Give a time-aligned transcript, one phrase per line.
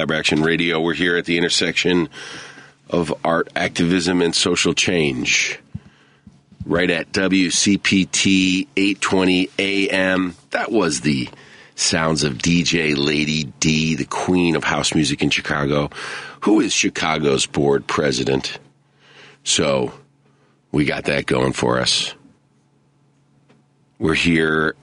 [0.00, 0.80] Collaboraction Radio.
[0.80, 2.08] We're here at the intersection
[2.88, 5.58] of art, activism, and social change.
[6.64, 10.36] Right at WCPT 820 AM.
[10.52, 11.28] That was the
[11.74, 15.90] sounds of DJ Lady D, the queen of house music in Chicago,
[16.40, 18.58] who is Chicago's board president.
[19.44, 19.92] So
[20.72, 22.14] we got that going for us.
[23.98, 24.76] We're here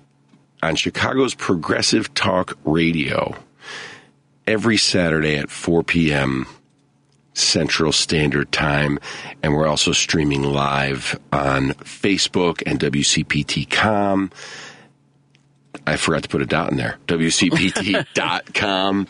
[0.62, 3.36] on Chicago's Progressive Talk Radio
[4.48, 6.48] every Saturday at 4 p.m.
[7.34, 9.00] Central Standard Time.
[9.44, 14.32] And we're also streaming live on Facebook and WCPT.com.
[15.86, 16.98] I forgot to put a dot in there.
[17.08, 19.08] WCPT.com.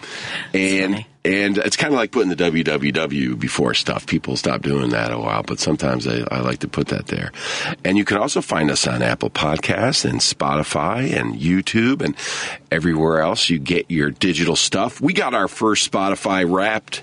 [0.54, 1.06] and.
[1.28, 4.08] And it's kind of like putting the www before stuff.
[4.08, 7.34] People stop doing that a while, but sometimes I, I like to put that there.
[7.84, 12.16] And you can also find us on Apple Podcasts and Spotify and YouTube and
[12.72, 15.02] everywhere else you get your digital stuff.
[15.02, 17.02] We got our first Spotify wrapped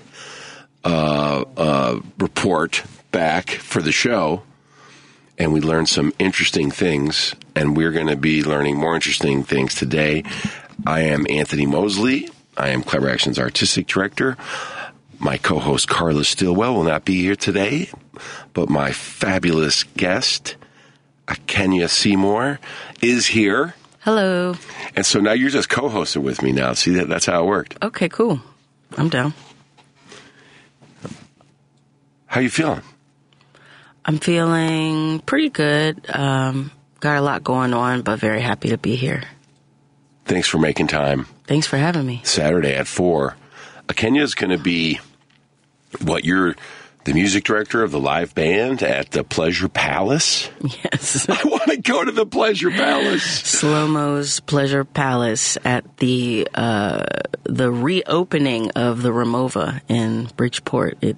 [0.83, 4.41] uh, uh, report back for the show
[5.37, 9.75] and we learned some interesting things, and we're going to be learning more interesting things
[9.75, 10.23] today.
[10.87, 12.29] I am Anthony Moseley.
[12.57, 14.37] I am Collaboraction's artistic director.
[15.19, 17.89] My co-host Carla Stillwell will not be here today,
[18.53, 20.55] but my fabulous guest,
[21.47, 22.59] Kenya Seymour,
[23.01, 23.75] is here.
[24.01, 24.55] Hello.
[24.95, 26.73] And so now you're just co-hosting with me now.
[26.73, 27.77] See that that's how it worked.
[27.81, 28.39] Okay, cool.
[28.97, 29.33] I'm down.
[32.27, 32.81] How are you feeling?
[34.05, 36.05] I'm feeling pretty good.
[36.09, 39.23] Um, got a lot going on, but very happy to be here.
[40.25, 41.27] Thanks for making time.
[41.47, 42.21] Thanks for having me.
[42.23, 43.35] Saturday at four.
[43.95, 44.99] Kenya is going to be
[46.01, 46.55] what you're
[47.05, 50.49] the music director of the live band at the Pleasure Palace.
[50.83, 51.29] Yes.
[51.29, 53.23] I want to go to the Pleasure Palace.
[53.23, 57.05] Slow Mo's Pleasure Palace at the uh,
[57.43, 60.97] the reopening of the Ramova in Bridgeport.
[61.01, 61.17] It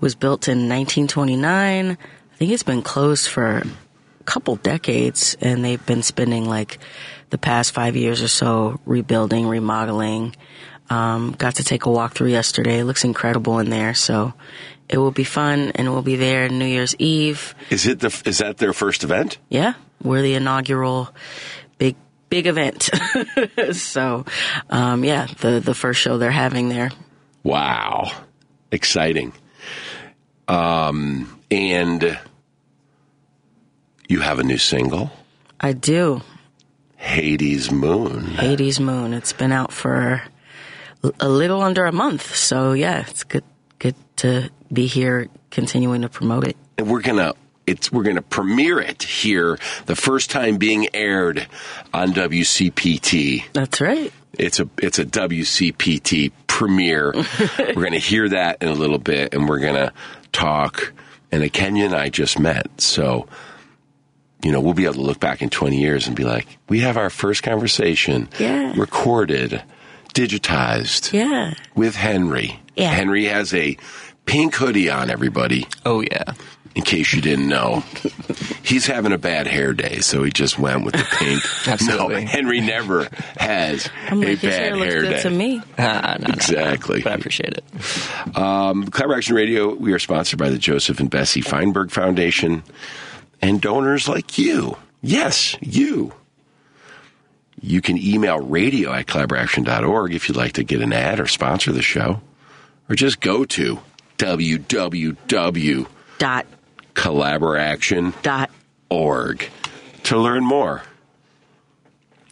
[0.00, 1.90] was built in 1929.
[1.90, 1.96] I
[2.36, 6.78] think it's been closed for a couple decades, and they've been spending like
[7.30, 10.34] the past five years or so rebuilding, remodeling.
[10.90, 12.80] Um, got to take a walk through yesterday.
[12.80, 14.34] It looks incredible in there, so
[14.88, 17.54] it will be fun, and we'll be there New Year's Eve.
[17.70, 19.38] Is it the is that their first event?
[19.48, 21.14] Yeah, we're the inaugural
[21.78, 21.94] big
[22.28, 22.90] big event.
[23.72, 24.24] so,
[24.68, 26.90] um, yeah, the the first show they're having there.
[27.44, 28.10] Wow,
[28.72, 29.32] exciting.
[30.48, 32.18] Um, and
[34.08, 35.12] you have a new single,
[35.60, 36.22] I do.
[37.00, 38.26] Hades Moon.
[38.26, 39.14] Hades Moon.
[39.14, 40.22] It's been out for
[41.18, 42.34] a little under a month.
[42.36, 43.44] So yeah, it's good
[43.78, 46.56] good to be here continuing to promote it.
[46.76, 47.32] and we're gonna
[47.66, 51.46] it's we're gonna premiere it here the first time being aired
[51.94, 53.44] on WCPT.
[53.54, 54.12] That's right.
[54.38, 57.12] It's a it's a WCPT premiere.
[57.58, 59.92] we're gonna hear that in a little bit, and we're gonna
[60.32, 60.92] talk.
[61.32, 63.28] And a Kenya and I just met, so
[64.42, 66.80] you know we'll be able to look back in twenty years and be like, we
[66.80, 68.72] have our first conversation Yeah.
[68.76, 69.62] recorded,
[70.14, 71.54] digitized Yeah.
[71.74, 72.60] with Henry.
[72.76, 72.90] Yeah.
[72.92, 73.76] Henry has a
[74.26, 75.10] pink hoodie on.
[75.10, 76.32] Everybody Oh yeah.
[76.74, 77.82] in case you didn't know.
[78.62, 81.42] He's having a bad hair day, so he just went with the pink.
[81.66, 82.24] Absolutely.
[82.24, 85.22] No, Henry never has I'm a like, his bad hair looks hair good day.
[85.22, 85.62] to me.
[85.78, 86.34] Ah, no, no, no.
[86.34, 87.02] Exactly.
[87.02, 87.64] But I appreciate it.
[88.36, 92.62] Um, Collaboraction Radio, we are sponsored by the Joseph and Bessie Feinberg Foundation
[93.42, 94.76] and donors like you.
[95.02, 96.12] Yes, you.
[97.60, 101.72] You can email radio at collaboraction.org if you'd like to get an ad or sponsor
[101.72, 102.20] the show.
[102.88, 103.80] Or just go to
[108.22, 108.50] dot.
[110.04, 110.82] to learn more.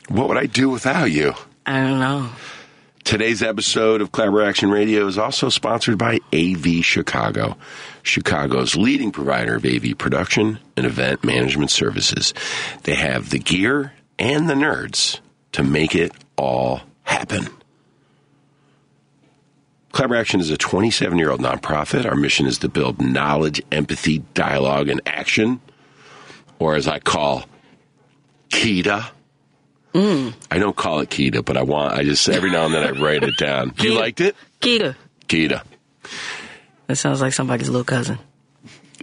[0.08, 1.34] What would I do without you?
[1.66, 2.30] I don't know.
[3.04, 7.56] Today's episode of Collaboraction Radio is also sponsored by AV Chicago,
[8.08, 12.34] Chicago's leading provider of AV production and event management services.
[12.82, 15.20] They have the gear and the nerds
[15.52, 17.48] to make it all happen.
[19.92, 22.04] Collaboraction is a 27 year old nonprofit.
[22.04, 25.60] Our mission is to build knowledge, empathy, dialogue, and action,
[26.58, 27.44] or as I call
[28.50, 29.10] KEDA,
[29.92, 30.34] mm.
[30.50, 31.94] I don't call it Keita, but I want.
[31.94, 33.74] I just every now and then I write it down.
[33.78, 34.94] You liked it, Keita.
[35.26, 35.62] Keita?
[36.88, 38.18] That sounds like somebody's little cousin.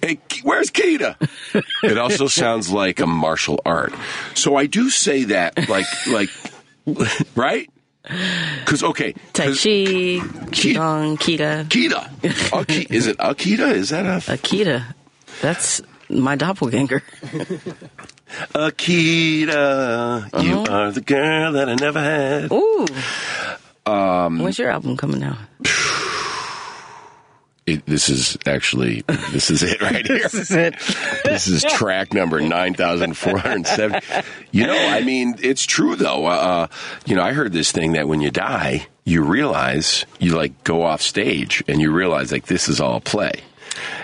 [0.01, 1.15] Hey, where's Keita?
[1.83, 3.93] it also sounds like a martial art.
[4.33, 6.29] So I do say that, like, like,
[7.35, 7.69] right?
[8.03, 10.19] Because okay, Tai Chi,
[10.51, 11.65] Qigong, Kita.
[11.65, 12.53] Keita.
[12.53, 13.73] Aki- is it Akita?
[13.73, 14.93] Is that a Akita.
[15.41, 17.01] That's my doppelganger.
[18.53, 20.43] Akita?
[20.43, 22.51] You are the girl that I never had.
[22.51, 22.85] Ooh.
[23.87, 25.37] Um, When's your album coming out?
[27.67, 29.01] It, this is actually
[29.31, 30.17] this is it right here.
[30.27, 30.75] is it.
[31.23, 34.01] this is track number 9407
[34.51, 36.67] you know i mean it's true though uh,
[37.07, 40.83] you know i heard this thing that when you die you realize you like go
[40.83, 43.41] off stage and you realize like this is all play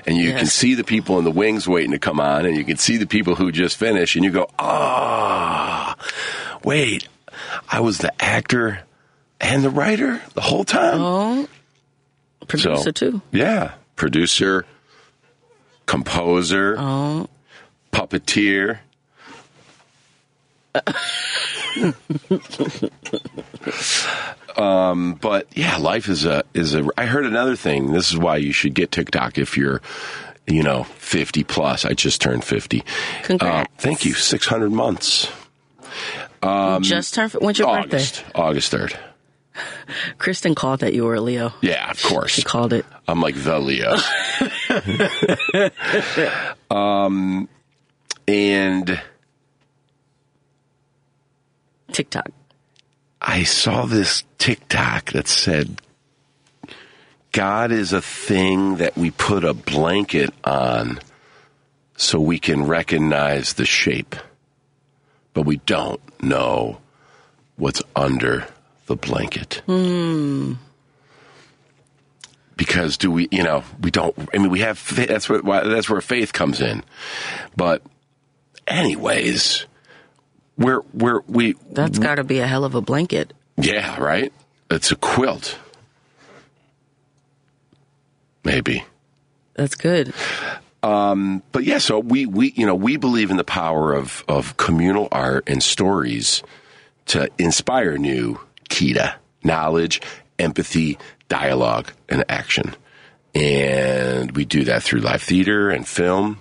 [0.08, 2.64] and you can see the people in the wings waiting to come on and you
[2.64, 5.96] can see the people who just finished and you go ah
[6.64, 7.08] wait
[7.70, 8.80] i was the actor
[9.40, 11.48] and the writer the whole time Oh.
[12.48, 13.22] Producer, so too.
[13.32, 14.66] yeah producer
[15.86, 17.28] composer Oh.
[17.92, 18.80] puppeteer.
[24.58, 26.88] um, but yeah, life is a is a.
[26.98, 27.92] I heard another thing.
[27.92, 29.82] This is why you should get TikTok if you're,
[30.48, 31.86] you know, fifty plus.
[31.86, 32.84] I just turned fifty.
[33.24, 33.70] Congrats.
[33.70, 34.14] Uh, thank you.
[34.14, 35.30] Six hundred months.
[36.82, 37.32] Just turned.
[37.34, 37.98] When's your birthday?
[37.98, 38.24] Um, August.
[38.36, 38.98] August third.
[40.18, 41.54] Kristen called that you were a Leo.
[41.62, 42.32] Yeah, of course.
[42.32, 42.86] She called it.
[43.08, 43.96] I'm like the Leo.
[46.76, 47.50] um,
[48.28, 49.02] and
[51.92, 52.30] TikTok.
[53.22, 55.82] I saw this TikTok that said,
[57.32, 61.00] God is a thing that we put a blanket on
[61.96, 64.16] so we can recognize the shape,
[65.34, 66.80] but we don't know
[67.58, 68.48] what's under
[68.92, 69.62] the blanket.
[72.58, 76.02] Because do we, you know, we don't, I mean, we have, that's where, that's where
[76.02, 76.84] faith comes in.
[77.56, 77.82] But
[78.68, 79.66] anyways,
[80.58, 83.34] we're, we're, we, That's got to be a hell of a blanket.
[83.58, 84.32] yeah, right?
[84.70, 85.58] It's a quilt.
[88.44, 88.84] Maybe.
[89.54, 90.14] That's good.
[90.84, 94.58] Um, but yeah, so we, we you know, we believe in the power of, of
[94.58, 96.44] communal art and stories
[97.08, 98.40] to inspire new
[98.72, 99.14] Kita,
[99.44, 100.02] knowledge,
[100.40, 100.98] empathy,
[101.30, 102.74] dialogue, and action.
[103.36, 106.40] And we do that through live theater and film.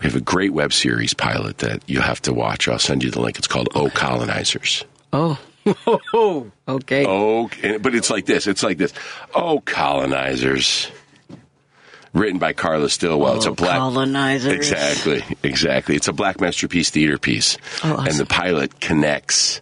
[0.00, 2.68] We have a great web series pilot that you have to watch.
[2.68, 3.38] I'll send you the link.
[3.38, 4.84] It's called Oh Colonizers.
[5.12, 5.38] Oh.
[6.68, 7.04] okay.
[7.06, 7.50] Oh,
[7.80, 8.46] but it's like this.
[8.46, 8.92] It's like this.
[9.34, 10.90] Oh, colonizers.
[12.14, 13.36] Written by Carla Stillwell.
[13.36, 13.76] it's a Oh, black.
[13.78, 14.52] colonizers.
[14.54, 15.94] Exactly, exactly.
[15.94, 18.06] It's a Black Masterpiece theater piece, Oh, awesome.
[18.06, 19.60] and the pilot connects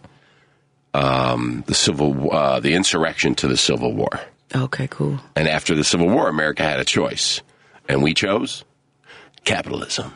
[0.93, 4.19] um, the civil, uh, the insurrection to the Civil War.
[4.55, 5.19] Okay, cool.
[5.35, 7.41] And after the Civil War, America had a choice,
[7.89, 8.63] and we chose
[9.43, 10.13] capitalism.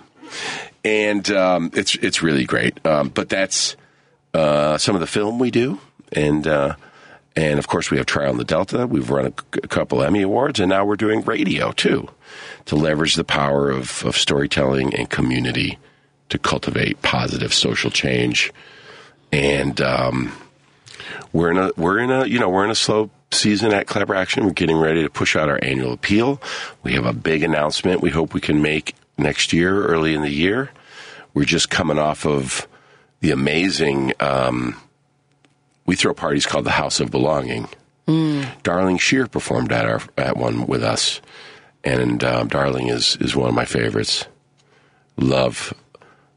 [0.83, 2.83] And um, it's it's really great.
[2.85, 3.75] Um, but that's
[4.33, 5.79] uh, some of the film we do,
[6.13, 6.75] and uh,
[7.35, 8.87] and of course we have Trial in the Delta.
[8.87, 12.09] We've run a, c- a couple Emmy awards, and now we're doing radio too,
[12.65, 15.77] to leverage the power of, of storytelling and community
[16.29, 18.51] to cultivate positive social change.
[19.31, 20.31] And um,
[21.33, 24.43] we're in a we're in a you know we're in a slow season at Collaboraction.
[24.43, 26.41] We're getting ready to push out our annual appeal.
[26.83, 30.29] We have a big announcement we hope we can make next year, early in the
[30.29, 30.71] year.
[31.33, 32.67] We're just coming off of
[33.21, 34.13] the amazing.
[34.19, 34.75] Um,
[35.85, 37.67] we throw parties called the House of Belonging.
[38.63, 41.21] Darling Shear performed at our at one with us,
[41.83, 44.25] and um, Darling is is one of my favorites.
[45.15, 45.73] Love,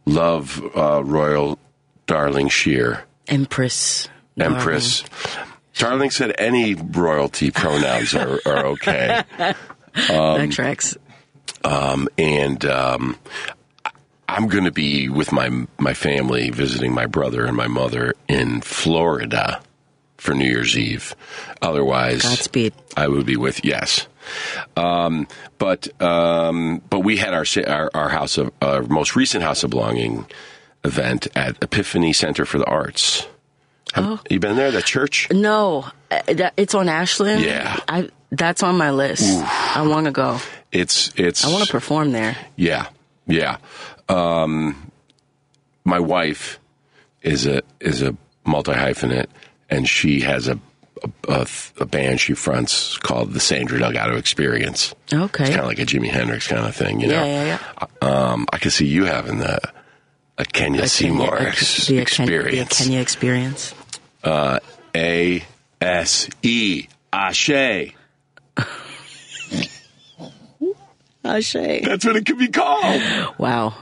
[0.04, 1.58] love uh, Royal
[2.06, 3.04] Darling Shear.
[3.26, 4.08] Empress.
[4.38, 5.04] Empress.
[5.76, 9.24] Darling said any royalty pronouns are, are okay.
[9.38, 9.56] Darling.
[10.08, 10.96] that tracks.
[11.64, 13.16] And um,
[14.28, 18.60] I'm going to be with my my family visiting my brother and my mother in
[18.60, 19.60] Florida
[20.16, 21.14] for New Year's Eve.
[21.60, 22.72] Otherwise, Godspeed.
[22.96, 24.06] I would be with yes.
[24.76, 29.62] Um, but um, but we had our our, our house of our most recent house
[29.62, 30.26] of belonging
[30.84, 33.26] event at Epiphany Center for the Arts.
[33.94, 34.20] Have Oh.
[34.28, 34.70] you been there?
[34.72, 35.28] The church?
[35.30, 37.42] No, uh, it's on Ashland.
[37.42, 37.78] Yeah.
[37.88, 39.22] I that's on my list.
[39.76, 40.40] I want to go.
[40.72, 42.36] It's it's I want to perform there.
[42.56, 42.86] Yeah,
[43.28, 43.58] yeah.
[44.08, 44.90] Um,
[45.84, 46.58] my wife
[47.22, 49.26] is a is a multi hyphenate,
[49.70, 50.58] and she has a,
[51.04, 51.46] a a
[51.78, 54.94] a band she fronts called the Sandra Delgado Experience.
[55.12, 55.44] Okay.
[55.44, 57.24] Kind of like a Jimi Hendrix kind of thing, you know.
[57.24, 59.60] Yeah, yeah, Um, I could see you having the
[60.38, 62.78] a Kenya Seymour Kenya- ex- the Ken- the experience.
[62.78, 63.72] Kenya experience.
[64.24, 65.44] A
[65.80, 67.94] S E Ashe.
[71.24, 71.52] Ashe.
[71.52, 73.02] That's what it could be called.
[73.38, 73.74] Wow.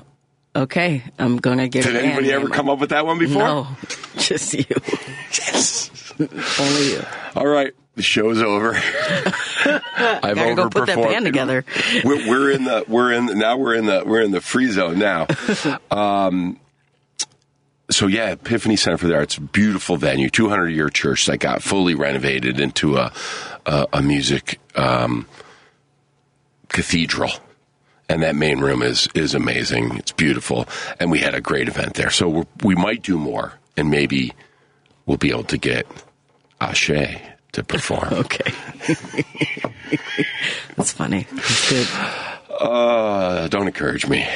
[0.55, 1.85] Okay, I'm gonna give.
[1.85, 3.43] Did anybody ever come up with that one before?
[3.43, 3.69] No,
[4.19, 4.65] just you.
[5.31, 6.13] Yes.
[6.61, 7.03] Only you.
[7.35, 8.75] All right, the show's over.
[9.65, 11.65] I've Gotta go put that band together.
[12.05, 14.99] We're, we're in the we're in now we're in the we're in the free zone
[14.99, 15.27] now.
[15.91, 16.61] Um,
[17.95, 21.95] so yeah, Epiphany Center for the Arts, beautiful venue, 200 year church that got fully
[21.95, 23.13] renovated into a
[23.67, 25.27] a, a music um,
[26.69, 27.31] cathedral.
[28.09, 29.97] And that main room is is amazing.
[29.97, 30.69] It's beautiful,
[31.01, 32.11] and we had a great event there.
[32.11, 34.33] So we're, we might do more, and maybe
[35.07, 35.87] we'll be able to get
[36.61, 36.91] Ashe
[37.53, 38.09] to perform.
[38.13, 38.53] Okay.
[40.77, 41.27] That's funny.
[41.31, 41.89] That's good.
[42.51, 44.27] Uh, don't encourage me.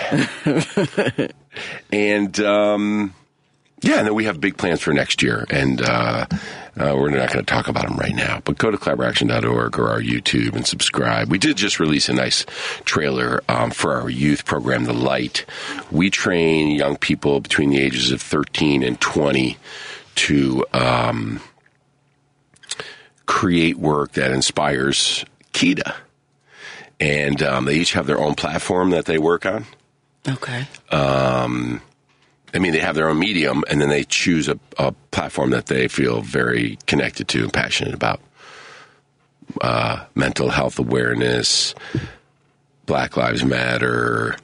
[1.93, 3.15] and um,
[3.83, 7.33] yeah, and then we have big plans for next year, and uh, uh, we're not
[7.33, 8.41] going to talk about them right now.
[8.45, 11.31] But go to collaboraction.org or our YouTube and subscribe.
[11.31, 12.47] We did just release a nice
[12.85, 15.45] trailer um, for our youth program, The Light.
[15.91, 19.57] We train young people between the ages of 13 and 20
[20.17, 21.41] to um,
[23.27, 25.95] create work that inspires Kita
[27.01, 29.67] and um, they each have their own platform that they work on.
[30.27, 30.67] Okay.
[32.57, 35.67] I mean, they have their own medium, and then they choose a, a platform that
[35.67, 38.21] they feel very connected to and passionate about.
[39.61, 41.75] Uh, mental health awareness,
[42.87, 44.37] Black Lives Matter,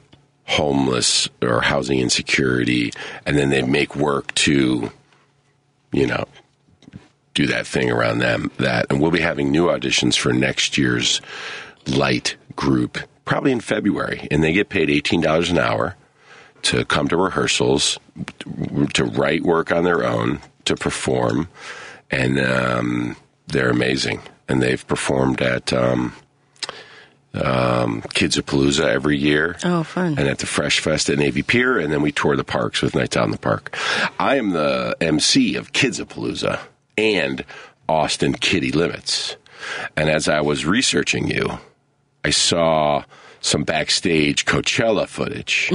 [0.45, 2.91] homeless or housing insecurity,
[3.25, 4.91] and then they make work to,
[5.91, 6.25] you know,
[7.33, 8.51] do that thing around them.
[8.57, 11.19] That, and we'll be having new auditions for next year's
[11.87, 15.95] light group probably in February, and they get paid eighteen dollars an hour
[16.63, 17.99] to come to rehearsals,
[18.93, 21.49] to write work on their own, to perform,
[22.09, 23.15] and um,
[23.47, 24.21] they're amazing.
[24.47, 26.13] And they've performed at um,
[27.33, 29.57] um, Kidzapalooza every year.
[29.63, 30.17] Oh, fun.
[30.17, 32.95] And at the Fresh Fest at Navy Pier, and then we tour the parks with
[32.95, 33.77] Nights Out in the Park.
[34.19, 36.59] I am the MC of Kidzapalooza
[36.97, 37.45] and
[37.87, 39.37] Austin Kiddie Limits.
[39.95, 41.59] And as I was researching you,
[42.23, 43.03] I saw
[43.43, 45.69] some backstage Coachella footage.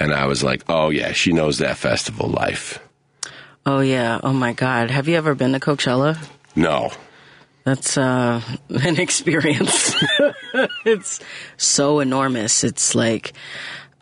[0.00, 2.80] And I was like, oh, yeah, she knows that festival life.
[3.64, 4.20] Oh yeah.
[4.22, 4.90] Oh my God.
[4.90, 6.18] Have you ever been to Coachella?
[6.54, 6.90] No.
[7.64, 9.94] That's uh, an experience.
[10.84, 11.20] it's
[11.56, 12.64] so enormous.
[12.64, 13.34] It's like,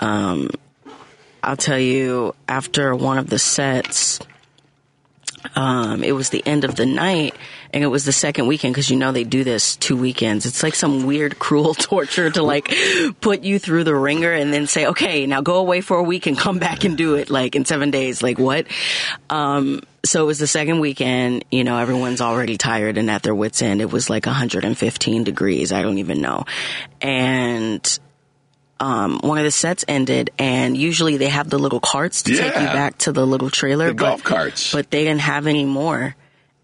[0.00, 0.50] um,
[1.42, 4.20] I'll tell you, after one of the sets,
[5.54, 7.34] um, it was the end of the night
[7.72, 10.46] and it was the second weekend because you know they do this two weekends.
[10.46, 12.74] It's like some weird, cruel torture to like
[13.20, 16.26] put you through the ringer and then say, okay, now go away for a week
[16.26, 18.22] and come back and do it like in seven days.
[18.22, 18.66] Like what?
[19.28, 23.34] Um, so it was the second weekend, you know, everyone's already tired and at their
[23.34, 23.80] wits end.
[23.80, 25.72] It was like 115 degrees.
[25.72, 26.44] I don't even know.
[27.00, 27.98] And,
[28.80, 32.54] um, one of the sets ended and usually they have the little carts to take
[32.54, 33.88] you back to the little trailer.
[33.88, 34.72] The but- golf carts.
[34.72, 36.14] But they didn't have any more.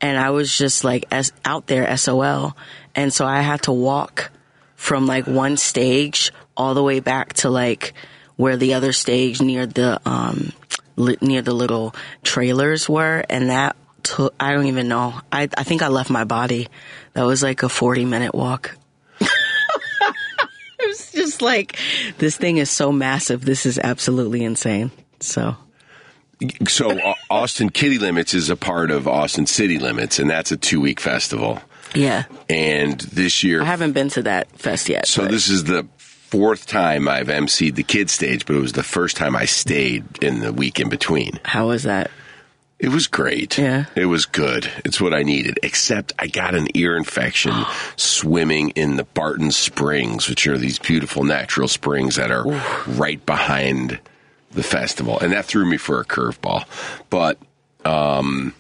[0.01, 2.57] And I was just like as out there SOL.
[2.95, 4.31] And so I had to walk
[4.75, 7.93] from like one stage all the way back to like
[8.37, 10.53] where the other stage near the, um,
[10.97, 13.25] li- near the little trailers were.
[13.29, 15.21] And that took, I don't even know.
[15.31, 16.69] I, I think I left my body.
[17.13, 18.77] That was like a 40 minute walk.
[21.41, 23.45] It was just like, this thing is so massive.
[23.45, 24.91] This is absolutely insane.
[25.21, 25.57] So.
[26.69, 30.81] So Austin Kiddie Limits is a part of Austin City Limits, and that's a two
[30.81, 31.61] week festival.
[31.95, 32.25] Yeah.
[32.49, 35.07] And this year, I haven't been to that fest yet.
[35.07, 38.73] so but- this is the fourth time I've emceed the kids stage, but it was
[38.73, 41.41] the first time I stayed in the week in between.
[41.45, 42.11] How was that?
[42.81, 43.59] It was great.
[43.59, 43.85] Yeah.
[43.95, 44.71] It was good.
[44.87, 45.61] It's what I needed.
[45.63, 47.53] Except I got an ear infection
[47.97, 52.45] swimming in the Barton Springs, which are these beautiful natural springs that are
[52.87, 54.01] right behind
[54.53, 55.21] the festival.
[55.21, 56.65] And that threw me for a curveball.
[57.11, 57.39] But
[57.85, 58.55] um,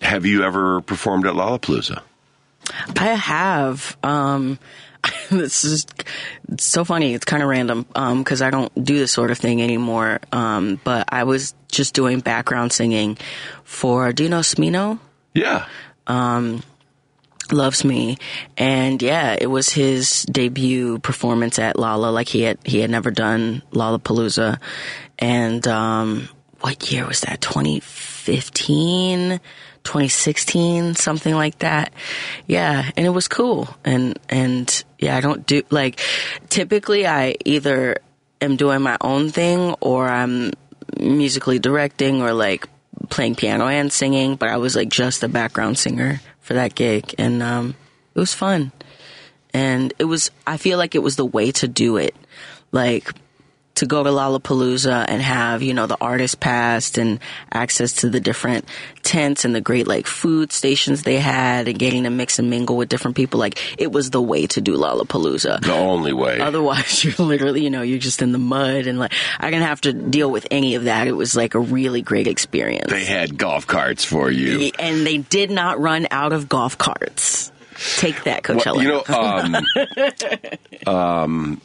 [0.00, 2.00] have you ever performed at Lollapalooza?
[2.96, 3.96] I have.
[4.02, 4.58] Um,
[5.30, 5.86] this is
[6.58, 7.14] so funny.
[7.14, 10.20] It's kind of random because I don't do this sort of thing anymore.
[10.32, 13.18] Um, but I was just doing background singing
[13.64, 14.12] for.
[14.12, 14.98] Do you know Smino?
[15.34, 15.66] Yeah.
[17.52, 18.16] loves me
[18.58, 23.10] and yeah it was his debut performance at Lolla like he had he had never
[23.10, 24.60] done lollapalooza
[25.18, 26.28] and um
[26.60, 29.40] what year was that 2015
[29.88, 31.92] 2016 something like that
[32.46, 35.98] yeah and it was cool and and yeah i don't do like
[36.50, 37.96] typically i either
[38.42, 40.52] am doing my own thing or i'm
[41.00, 42.68] musically directing or like
[43.08, 47.14] playing piano and singing, but I was like just a background singer for that gig,
[47.18, 47.74] and um,
[48.14, 48.72] it was fun.
[49.54, 52.14] And it was, I feel like it was the way to do it.
[52.70, 53.12] Like,
[53.78, 57.20] to go to Lollapalooza and have, you know, the artist past and
[57.52, 58.64] access to the different
[59.02, 62.76] tents and the great like food stations they had and getting to mix and mingle
[62.76, 63.38] with different people.
[63.38, 65.62] Like it was the way to do Lollapalooza.
[65.62, 66.40] The only way.
[66.40, 69.80] Otherwise you're literally, you know, you're just in the mud and like I didn't have
[69.82, 71.06] to deal with any of that.
[71.06, 72.90] It was like a really great experience.
[72.90, 74.72] They had golf carts for you.
[74.78, 77.52] And they did not run out of golf carts.
[77.96, 78.76] Take that, Coachella.
[78.76, 81.60] Well, you know, um, um,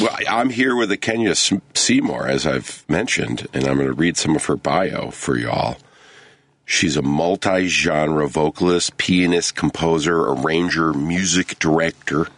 [0.00, 4.36] well, I'm here with Kenya Seymour, as I've mentioned, and I'm going to read some
[4.36, 5.78] of her bio for y'all.
[6.64, 12.28] She's a multi genre vocalist, pianist, composer, arranger, music director.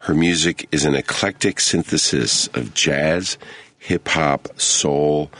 [0.00, 3.36] Her music is an eclectic synthesis of jazz,
[3.78, 5.30] hip hop, soul,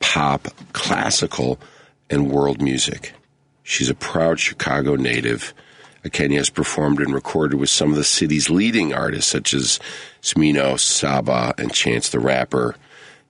[0.00, 1.60] pop, classical,
[2.10, 3.12] and world music.
[3.62, 5.54] She's a proud Chicago native
[6.12, 9.80] Kenya has performed and recorded with some of the city's leading artists, such as
[10.20, 12.76] Smino, Saba, and Chance the Rapper.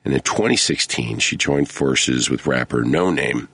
[0.04, 3.48] And in 2016, she joined forces with rapper Noname,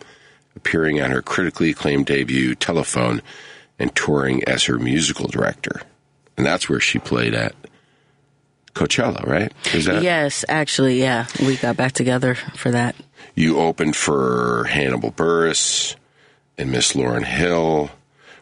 [0.57, 3.23] appearing on her critically acclaimed debut, Telephone,
[3.79, 5.83] and touring as her musical director.
[6.37, 7.55] And that's where she played at
[8.75, 9.53] Coachella, right?
[9.75, 10.03] Is that?
[10.03, 11.27] Yes, actually, yeah.
[11.41, 12.97] We got back together for that.
[13.35, 15.97] You opened for Hannibal Buress
[16.57, 17.91] and Miss Lauryn Hill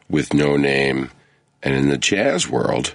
[0.09, 1.11] with Noname.
[1.63, 2.95] And in the jazz world,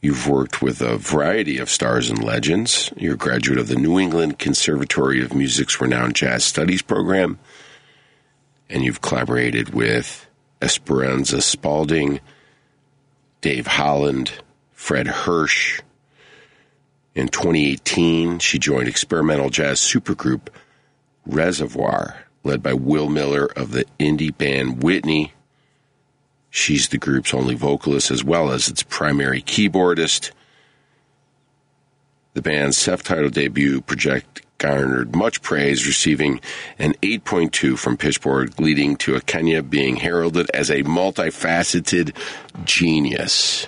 [0.00, 2.92] you've worked with a variety of stars and legends.
[2.96, 7.38] You're a graduate of the New England Conservatory of Music's renowned jazz studies program.
[8.68, 10.26] And you've collaborated with
[10.60, 12.20] Esperanza Spalding,
[13.40, 14.32] Dave Holland,
[14.72, 15.80] Fred Hersch.
[17.14, 20.48] In 2018, she joined experimental jazz supergroup
[21.28, 25.32] Resavoir, led by Will Miller of the indie band Whitney
[26.54, 30.32] She's the group's only vocalist as well as its primary keyboardist.
[32.34, 36.42] The band's self titled debut project garnered much praise, receiving
[36.78, 42.14] an 8.2 from Pitchfork, leading to Kenya being heralded as a multifaceted
[42.66, 43.66] genius.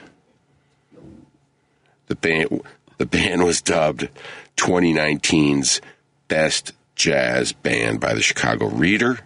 [2.09, 2.61] The band,
[2.99, 4.11] the band was dubbed
[4.59, 5.81] 2019's
[6.29, 9.21] Best Jazz Band by the Chicago Reader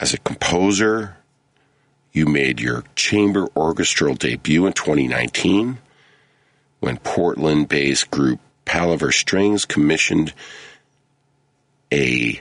[0.00, 1.16] as a composer.
[2.12, 5.78] You made your chamber orchestral debut in 2019
[6.80, 10.32] when Portland based group Palaver Strings commissioned
[11.92, 12.40] a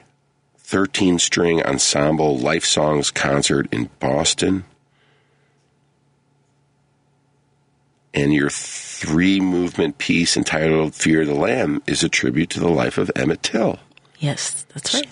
[0.57, 4.65] 13 string ensemble Life Songs concert in Boston.
[8.13, 12.69] And your three movement piece entitled Fear of the Lamb is a tribute to the
[12.69, 13.77] life of Emmett Till.
[14.19, 15.07] Yes, that's right.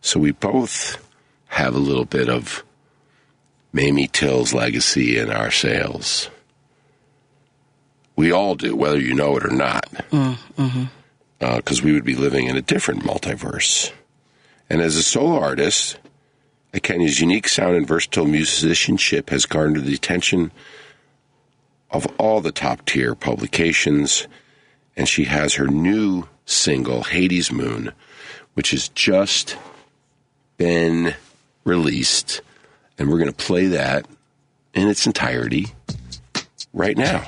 [0.00, 0.98] So we both
[1.52, 2.64] have a little bit of
[3.74, 6.30] Mamie Till's legacy in our sales.
[8.16, 9.86] We all do, whether you know it or not.
[9.90, 10.84] Because mm, mm-hmm.
[11.42, 13.92] uh, we would be living in a different multiverse.
[14.70, 15.98] And as a solo artist,
[16.82, 20.52] Kenya's unique sound and versatile musicianship has garnered the attention
[21.90, 24.26] of all the top tier publications.
[24.96, 27.92] And she has her new single, Hades Moon,
[28.54, 29.58] which has just
[30.56, 31.14] been
[31.64, 32.40] released,
[32.98, 34.06] and we're going to play that
[34.74, 35.66] in its entirety
[36.72, 37.24] right now.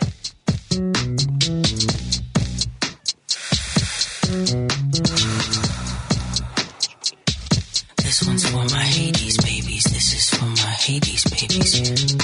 [7.97, 9.85] This one's for my Hades babies.
[9.85, 12.15] This is for my Hades babies.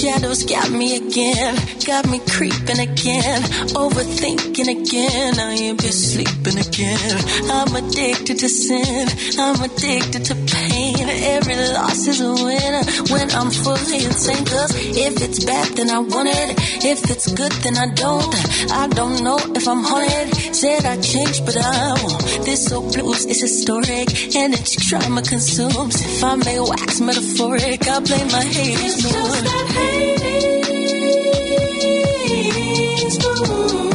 [0.00, 3.42] Shadows got me again, got me creeping again,
[3.74, 5.38] overthinking again.
[5.38, 7.18] I ain't been sleeping again.
[7.50, 10.59] I'm addicted to sin, I'm addicted to pain.
[10.98, 12.74] Every loss is a win
[13.10, 14.44] when I'm fully insane.
[14.44, 16.56] Cause if it's bad, then I want it.
[16.84, 18.34] If it's good, then I don't.
[18.72, 20.54] I don't know if I'm haunted.
[20.54, 22.22] Said I changed, but I won't.
[22.44, 26.00] This so blues is historic and it's trauma consumes.
[26.00, 29.06] If I may wax metaphoric, I blame my haters.
[33.02, 33.89] It's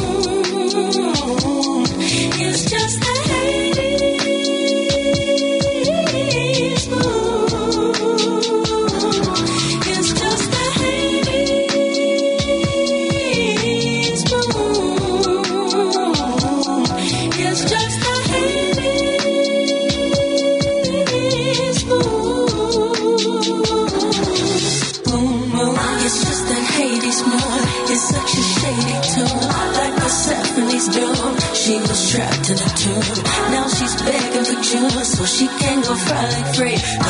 [35.36, 37.05] she can go fry like free.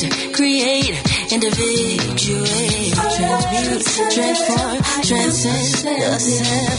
[0.00, 0.94] Innovate, create,
[1.32, 2.14] individuate,
[3.16, 3.82] transmute,
[4.14, 6.78] transform, transcend, ascend.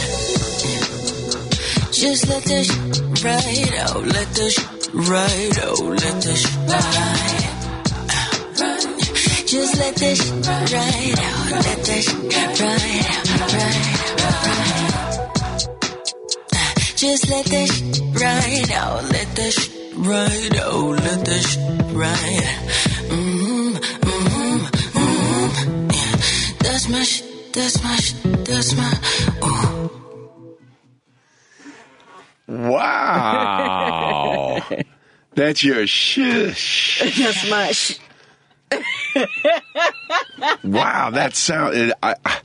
[1.91, 2.77] Just let the sh-
[3.25, 7.45] ride out, let the sh- ride out, let the sh- ride.
[9.45, 10.32] Just let the sh-
[10.71, 12.13] ride out, let the sh-
[12.62, 13.89] ride out, ride,
[14.32, 14.55] ride.
[16.95, 17.84] Just let the sh-
[18.21, 21.58] ride out, let the sh- ride out, let the sh-
[21.94, 22.48] ride.
[23.10, 23.76] Mm-hmm,
[24.08, 24.58] mm-hmm,
[24.98, 25.90] mm-hmm.
[25.92, 26.16] Yeah.
[26.60, 28.14] That's my sh- that's my sh-
[28.46, 28.94] that's my.
[29.46, 29.90] Ooh.
[32.48, 34.62] Wow.
[35.36, 37.02] That's your shush.
[37.18, 37.72] That's my.
[37.72, 38.00] Sh-
[40.64, 41.76] Wow, that sound.
[41.76, 42.40] It, I, I-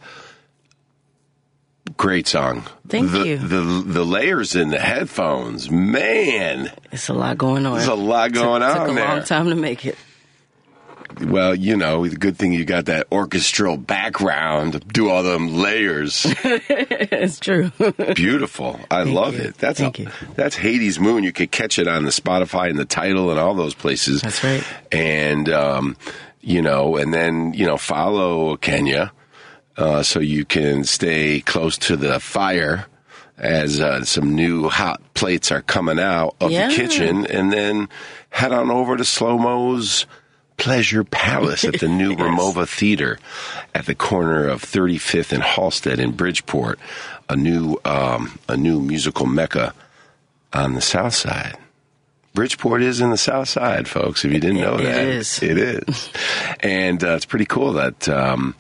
[1.97, 2.65] great song.
[2.89, 3.37] Thank the, you.
[3.39, 6.71] The the layers in the headphones, man.
[6.93, 7.75] it's a lot going on.
[7.77, 9.09] There's a lot going took, on Took a there.
[9.09, 9.97] long time to make it.
[11.21, 16.27] Well, you know, the good thing you got that orchestral background do all them layers.
[16.45, 17.71] it's true.
[18.15, 18.81] Beautiful.
[18.91, 19.43] I Thank love you.
[19.45, 19.59] it.
[19.59, 20.09] That's Thank a, you.
[20.35, 21.23] that's Hades Moon.
[21.23, 24.23] You could catch it on the Spotify and the title and all those places.
[24.23, 24.65] That's right.
[24.91, 25.97] And um,
[26.41, 29.13] you know, and then you know, follow Kenya
[29.77, 32.87] uh, so you can stay close to the fire
[33.37, 36.69] as uh, some new hot plates are coming out of Yeah.
[36.69, 37.89] the kitchen, and then
[38.31, 40.07] head on over to Slow Mo's
[40.57, 42.21] Pleasure Palace at the new Yes.
[42.21, 43.19] Ramova Theater
[43.75, 46.79] at the corner of 35th and Halsted in Bridgeport,
[47.29, 49.75] a new um, a new musical mecca
[50.53, 51.57] on the South Side.
[52.35, 54.25] Bridgeport is in the South Side, folks.
[54.25, 55.43] If you didn't know It that, is.
[55.43, 56.09] It is,
[56.61, 58.55] and uh, it's pretty cool that um,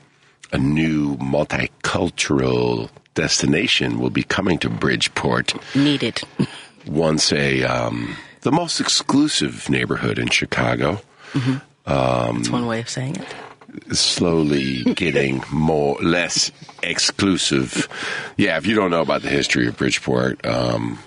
[0.54, 6.22] a new multicultural destination will be coming to Bridgeport Needed.
[6.86, 11.00] once a um, the most exclusive neighborhood in Chicago.
[11.86, 13.96] That's one way of saying it.
[13.96, 16.50] slowly getting more less
[16.82, 17.88] exclusive.
[18.36, 20.98] Yeah, if you don't know about the history of Bridgeport, um,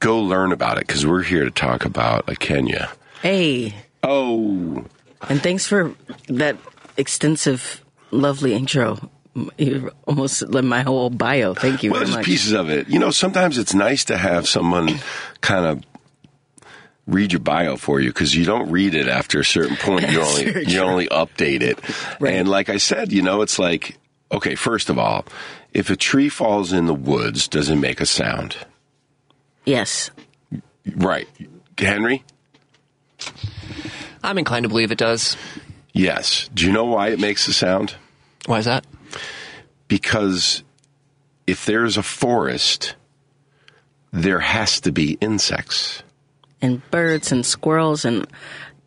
[0.00, 2.90] go learn about it because we're here to talk about uh, Kenya.
[3.22, 4.84] Hey, Oh,
[5.30, 5.94] and thanks for
[6.28, 6.56] that
[6.98, 7.82] extensive,
[8.14, 9.10] lovely intro.
[9.58, 11.54] You almost like my whole bio.
[11.54, 12.26] Thank you well, very there's much.
[12.26, 12.88] pieces of it.
[12.88, 15.00] You know, sometimes it's nice to have someone
[15.40, 15.82] kind of
[17.06, 20.08] read your bio for you because you don't read it after a certain point.
[20.10, 20.80] You only you true.
[20.80, 21.78] only update it.
[22.20, 22.34] Right.
[22.34, 23.98] And like I said, you know, it's like
[24.30, 24.54] okay.
[24.54, 25.24] First of all,
[25.72, 28.56] if a tree falls in the woods, does it make a sound?
[29.64, 30.10] Yes.
[30.94, 31.26] Right,
[31.78, 32.22] Henry.
[34.22, 35.36] I'm inclined to believe it does.
[35.92, 36.48] Yes.
[36.52, 37.94] Do you know why it makes a sound?
[38.46, 38.86] Why is that?
[39.88, 40.62] Because
[41.46, 42.94] if there's a forest,
[44.12, 46.02] there has to be insects.
[46.62, 48.26] And birds and squirrels and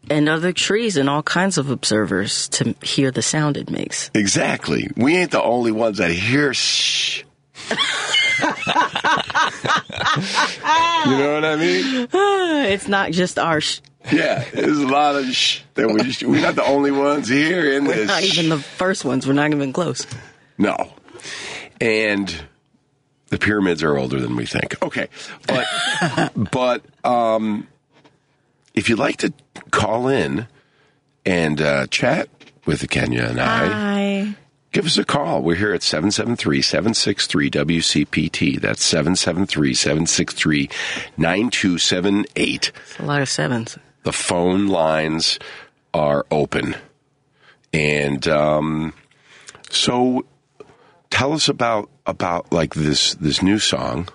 [0.09, 4.09] and other trees and all kinds of observers to hear the sound it makes.
[4.13, 4.89] Exactly.
[4.95, 7.23] We ain't the only ones that hear shh.
[7.69, 7.75] you
[11.17, 12.07] know what I mean?
[12.67, 13.61] It's not just our.
[13.61, 17.27] Sh- Yeah, there's a lot of shh that we sh- we're not the only ones
[17.27, 18.07] here in we're this.
[18.07, 19.27] not even the first ones.
[19.27, 20.05] We're not even close.
[20.57, 20.75] No.
[21.81, 22.33] And
[23.29, 24.81] the pyramids are older than we think.
[24.81, 25.07] Okay.
[25.47, 25.65] But
[26.51, 27.67] but um
[28.73, 29.33] if you'd like to
[29.71, 30.47] call in
[31.25, 32.29] and uh, chat
[32.65, 34.35] with Kenya and I, Hi.
[34.71, 35.41] give us a call.
[35.41, 38.61] We're here at 773-763-WCPT.
[38.61, 38.81] That's
[41.17, 42.71] 773-763-9278.
[42.99, 43.77] A lot of sevens.
[44.07, 45.37] The phone lines
[45.93, 46.77] are open.
[47.73, 48.93] And um,
[49.69, 50.25] so
[51.09, 54.07] tell us about about like this this new song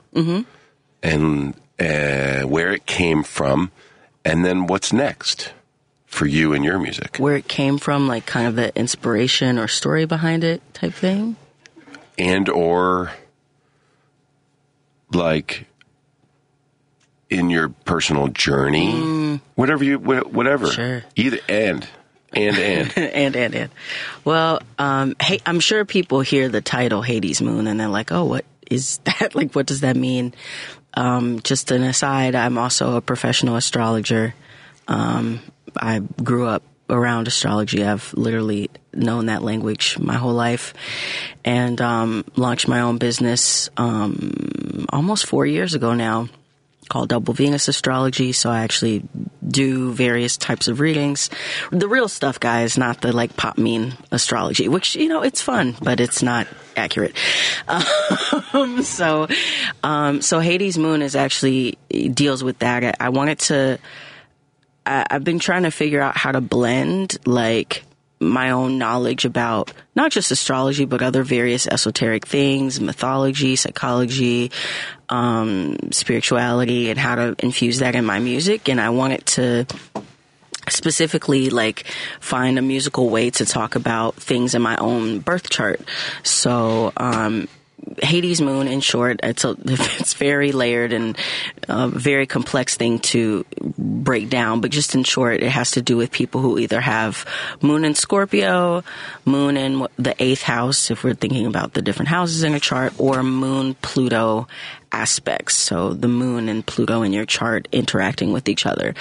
[1.03, 3.71] and uh, where it came from
[4.25, 5.53] and then what's next
[6.07, 9.69] for you and your music Where it came from, like kind of the inspiration or
[9.69, 11.37] story behind it type thing.
[12.17, 13.13] and or
[15.13, 15.67] like
[17.33, 21.03] in your personal journey whatever you whatever Sure.
[21.17, 21.87] either and
[22.35, 23.71] and and and and and.
[24.25, 28.25] Well, um, hey, I'm sure people hear the title Hades Moon and they're like, "Oh,
[28.25, 29.35] what is that?
[29.35, 30.33] like, what does that mean?"
[30.95, 34.35] Um, just an aside, I'm also a professional astrologer.
[34.89, 35.41] Um,
[35.77, 37.83] I grew up around astrology.
[37.85, 40.75] I've literally known that language my whole life,
[41.45, 46.29] and um, launched my own business um, almost four years ago now
[46.89, 48.33] called Double Venus Astrology.
[48.33, 49.03] So I actually
[49.47, 51.31] do various types of readings.
[51.71, 55.77] The real stuff, guys, not the like pop mean astrology, which, you know, it's fun,
[55.83, 57.17] but it's not accurate.
[57.69, 59.29] Um, so,
[59.83, 62.85] um, so Hades Moon is actually deals with that.
[62.85, 63.79] I, I wanted to,
[64.85, 67.85] I, I've been trying to figure out how to blend like
[68.23, 74.51] my own knowledge about not just astrology, but other various esoteric things, mythology, psychology,
[75.13, 78.69] um, spirituality, and how to infuse that in my music.
[78.69, 79.67] And I wanted to
[80.69, 81.85] specifically like
[82.19, 85.81] find a musical way to talk about things in my own birth chart.
[86.23, 87.49] So, um,
[88.01, 91.19] Hades Moon, in short, it's a, it's very layered and
[91.69, 94.61] a very complex thing to break down.
[94.61, 97.27] But just in short, it has to do with people who either have
[97.61, 98.85] Moon in Scorpio,
[99.25, 102.95] Moon in the eighth house, if we're thinking about the different houses in a chart,
[102.99, 104.47] or Moon Pluto
[104.93, 105.57] aspects.
[105.57, 108.95] So the moon and Pluto in your chart interacting with each other.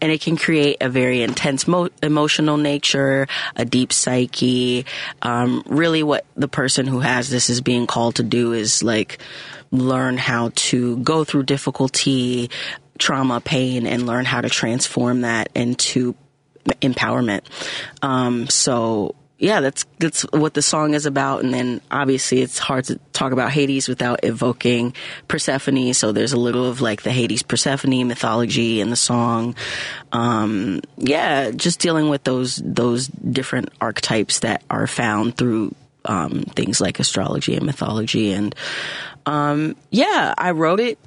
[0.00, 4.86] And it can create a very intense mo- emotional nature, a deep psyche.
[5.22, 9.18] Um, really what the person who has this is being called to do is like
[9.70, 12.50] learn how to go through difficulty,
[12.98, 16.14] trauma, pain, and learn how to transform that into
[16.82, 17.42] empowerment.
[18.02, 21.44] Um, so yeah, that's that's what the song is about.
[21.44, 24.94] And then obviously it's hard to talk about Hades without evoking
[25.28, 25.94] Persephone.
[25.94, 29.54] So there's a little of like the Hades Persephone mythology in the song.
[30.10, 35.72] Um, yeah, just dealing with those those different archetypes that are found through
[36.04, 38.32] um, things like astrology and mythology.
[38.32, 38.56] And
[39.24, 40.98] um, yeah, I wrote it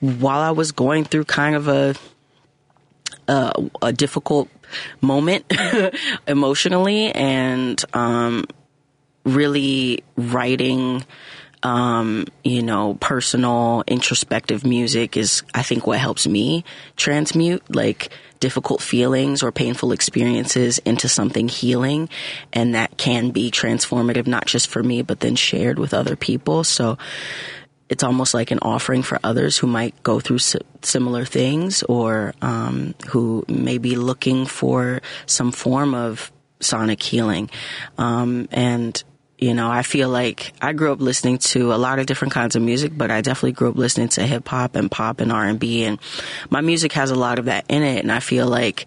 [0.00, 1.94] while I was going through kind of a
[3.28, 4.48] a, a difficult
[5.00, 5.52] moment
[6.26, 8.44] emotionally and um,
[9.24, 11.04] really writing
[11.62, 16.64] um, you know personal introspective music is i think what helps me
[16.96, 22.08] transmute like difficult feelings or painful experiences into something healing.
[22.52, 26.64] And that can be transformative not just for me but then shared with other people.
[26.64, 26.98] So
[27.88, 32.34] it's almost like an offering for others who might go through si- similar things or
[32.42, 37.50] um, who may be looking for some form of sonic healing.
[37.98, 39.02] Um, and
[39.38, 42.56] you know, I feel like I grew up listening to a lot of different kinds
[42.56, 45.44] of music, but I definitely grew up listening to hip hop and pop and R
[45.44, 45.98] and B, and
[46.48, 47.98] my music has a lot of that in it.
[47.98, 48.86] And I feel like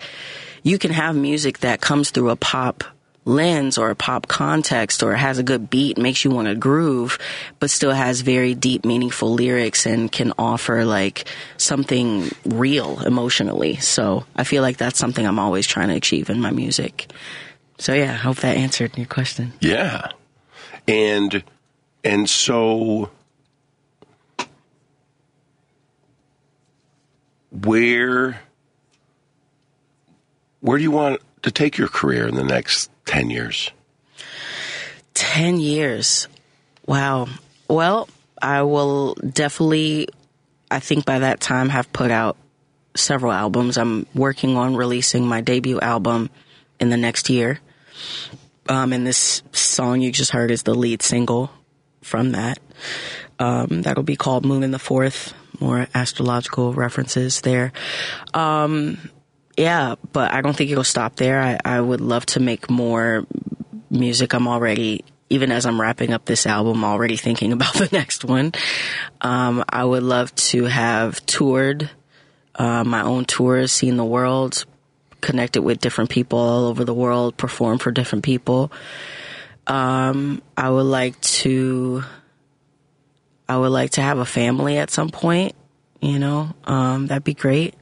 [0.64, 2.84] you can have music that comes through a pop
[3.30, 7.18] lens or a pop context or has a good beat, makes you want to groove,
[7.60, 11.26] but still has very deep, meaningful lyrics and can offer like
[11.58, 13.78] something real emotionally.
[13.78, 17.12] So I feel like that's something I'm always trying to achieve in my music.
[17.78, 19.54] So yeah, I hope that answered your question.
[19.62, 20.12] Yeah.
[20.88, 21.44] And
[22.04, 23.12] and so
[27.52, 28.42] where
[30.62, 33.72] where do you want to take your career in the next 10 years?
[35.15, 36.28] 10 years.
[36.86, 37.28] Wow.
[37.67, 38.08] Well,
[38.39, 40.10] I will definitely,
[40.69, 42.38] I think by that time, have put out
[42.95, 43.80] several albums.
[43.80, 46.30] I'm working on releasing my debut album
[46.80, 47.60] in the next year.
[48.67, 51.50] Um, and this song you just heard is the lead single
[52.04, 52.60] from that.
[53.39, 55.34] Um, that'll be called Moon in the Fourth.
[55.60, 57.74] More astrological references there.
[58.36, 59.00] Um,
[59.60, 61.41] yeah, but I don't think it'll stop there.
[61.41, 63.26] I, I would love to make more
[63.89, 64.34] music.
[64.34, 68.54] I'm already, even as I'm wrapping up this album, already thinking about the next one.
[69.19, 71.89] Um, I would love to have toured
[72.56, 74.63] uh, my own tours, seen the world,
[75.19, 78.72] connected with different people all over the world, perform for different people.
[79.67, 82.04] Um, I would like to.
[83.50, 85.54] I would like to have a family at some point.
[86.00, 87.76] You know, um, that'd be great.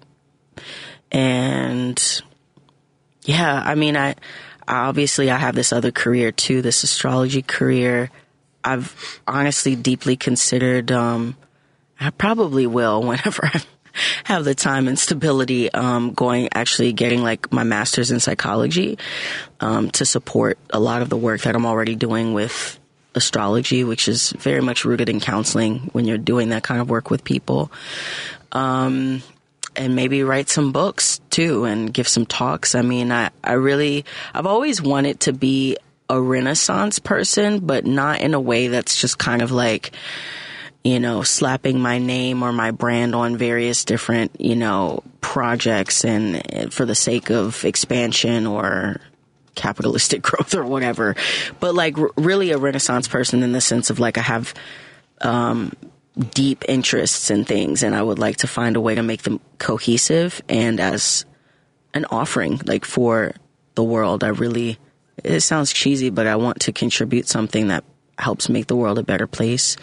[1.11, 2.21] And
[3.23, 4.15] yeah, I mean, I
[4.67, 8.09] obviously I have this other career too, this astrology career.
[8.63, 10.91] I've honestly deeply considered.
[10.91, 11.37] Um,
[11.99, 13.61] I probably will whenever I
[14.25, 15.71] have the time and stability.
[15.71, 18.97] Um, going actually getting like my master's in psychology
[19.59, 22.79] um, to support a lot of the work that I'm already doing with
[23.15, 27.09] astrology, which is very much rooted in counseling when you're doing that kind of work
[27.09, 27.71] with people.
[28.51, 29.21] Um,
[29.77, 32.75] and maybe write some books too and give some talks.
[32.75, 35.77] I mean, I, I really, I've always wanted to be
[36.09, 39.91] a renaissance person, but not in a way that's just kind of like,
[40.83, 46.73] you know, slapping my name or my brand on various different, you know, projects and
[46.73, 49.01] for the sake of expansion or
[49.55, 51.15] capitalistic growth or whatever.
[51.59, 54.53] But like really a renaissance person in the sense of like I have,
[55.21, 55.73] um,
[56.17, 59.39] deep interests in things and I would like to find a way to make them
[59.59, 61.25] cohesive and as
[61.93, 63.33] an offering like for
[63.75, 64.23] the world.
[64.23, 64.77] I really
[65.23, 67.83] it sounds cheesy, but I want to contribute something that
[68.17, 69.77] helps make the world a better place,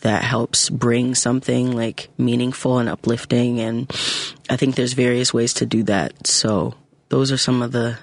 [0.00, 3.90] that helps bring something like meaningful and uplifting and
[4.48, 6.26] I think there's various ways to do that.
[6.26, 6.74] So
[7.08, 7.98] those are some of the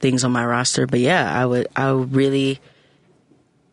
[0.00, 0.86] things on my roster.
[0.86, 2.60] But yeah, I would I would really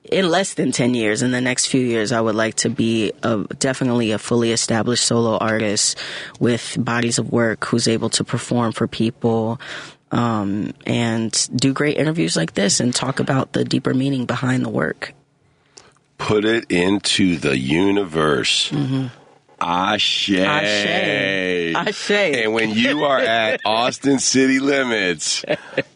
[0.03, 3.12] in less than 10 years, in the next few years, I would like to be
[3.23, 5.97] a, definitely a fully established solo artist
[6.39, 9.59] with bodies of work who's able to perform for people
[10.12, 14.69] um, and do great interviews like this and talk about the deeper meaning behind the
[14.69, 15.13] work.
[16.17, 18.69] Put it into the universe.
[18.71, 19.07] Mm-hmm.
[19.62, 20.32] Ashe.
[20.32, 21.76] Ashe.
[21.76, 22.12] Ashe.
[22.12, 25.43] And when you are at Austin City Limits,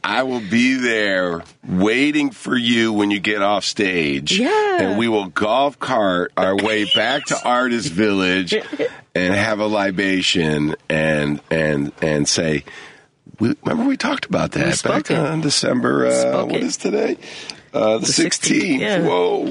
[0.04, 4.38] I will be there waiting for you when you get off stage.
[4.38, 4.78] Yeah.
[4.82, 8.54] And we will golf cart our way back to Artist Village
[9.16, 12.64] and have a libation and and and say,
[13.40, 15.18] we, remember we talked about that spoke back it.
[15.18, 16.06] on December.
[16.08, 16.64] Uh, Spoke what it.
[16.64, 17.18] is today?
[17.74, 18.82] Uh, the The sixteenth.
[18.84, 19.02] 16th, yeah.
[19.08, 19.46] Whoa!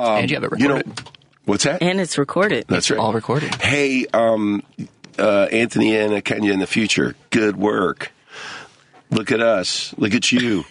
[0.00, 1.10] Um, And you have it You know, recorded.
[1.48, 1.82] What's that?
[1.82, 2.66] And it's recorded.
[2.68, 3.00] That's right.
[3.00, 3.54] all recorded.
[3.54, 4.62] Hey, um,
[5.18, 7.16] uh, Anthony and Kenya in the future.
[7.30, 8.12] Good work.
[9.10, 9.94] Look at us.
[9.96, 10.66] Look at you.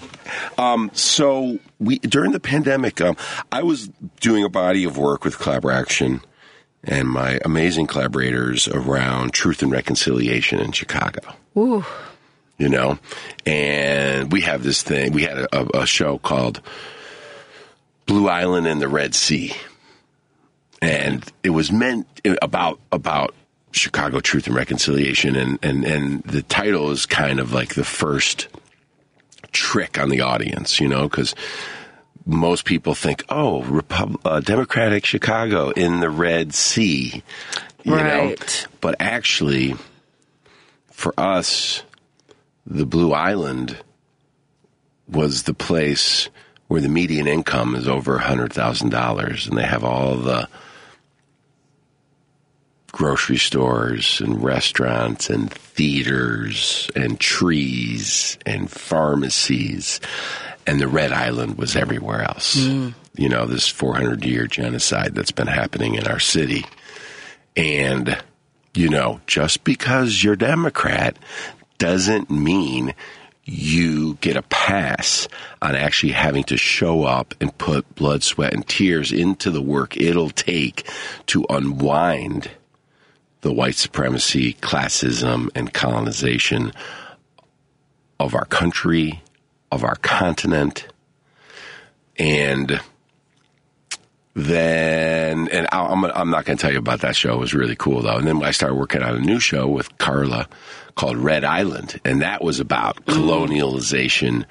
[0.58, 3.18] um, so we during the pandemic, um,
[3.52, 3.88] I was
[4.20, 6.22] doing a body of work with Collaboraction
[6.86, 11.20] and my amazing collaborators around truth and reconciliation in Chicago
[11.56, 11.84] Ooh.
[12.58, 12.98] you know
[13.46, 16.60] and we have this thing we had a, a, a show called
[18.06, 19.54] blue island and the red sea
[20.84, 22.06] and it was meant
[22.42, 23.34] about about
[23.72, 28.48] chicago truth and reconciliation and and and the title is kind of like the first
[29.52, 31.34] trick on the audience you know because
[32.26, 37.22] most people think, oh, Repub- uh, Democratic Chicago in the Red Sea,
[37.82, 38.34] you know.
[38.80, 39.76] But actually,
[40.90, 41.82] for us,
[42.66, 43.76] the Blue Island
[45.08, 46.30] was the place
[46.68, 50.48] where the median income is over $100,000 and they have all the
[52.94, 60.00] grocery stores and restaurants and theaters and trees and pharmacies
[60.64, 62.54] and the red island was everywhere else.
[62.54, 62.94] Mm.
[63.16, 66.66] You know this 400 year genocide that's been happening in our city.
[67.56, 68.16] And
[68.74, 71.16] you know just because you're democrat
[71.78, 72.94] doesn't mean
[73.44, 75.26] you get a pass
[75.60, 79.96] on actually having to show up and put blood, sweat, and tears into the work
[79.96, 80.88] it'll take
[81.26, 82.52] to unwind
[83.44, 86.72] the white supremacy, classism, and colonization
[88.18, 89.22] of our country,
[89.70, 90.88] of our continent.
[92.16, 92.80] And
[94.32, 97.34] then, and I'm, I'm not going to tell you about that show.
[97.34, 98.16] It was really cool though.
[98.16, 100.48] And then I started working on a new show with Carla
[100.94, 103.14] called Red Island, and that was about mm.
[103.14, 104.46] colonialization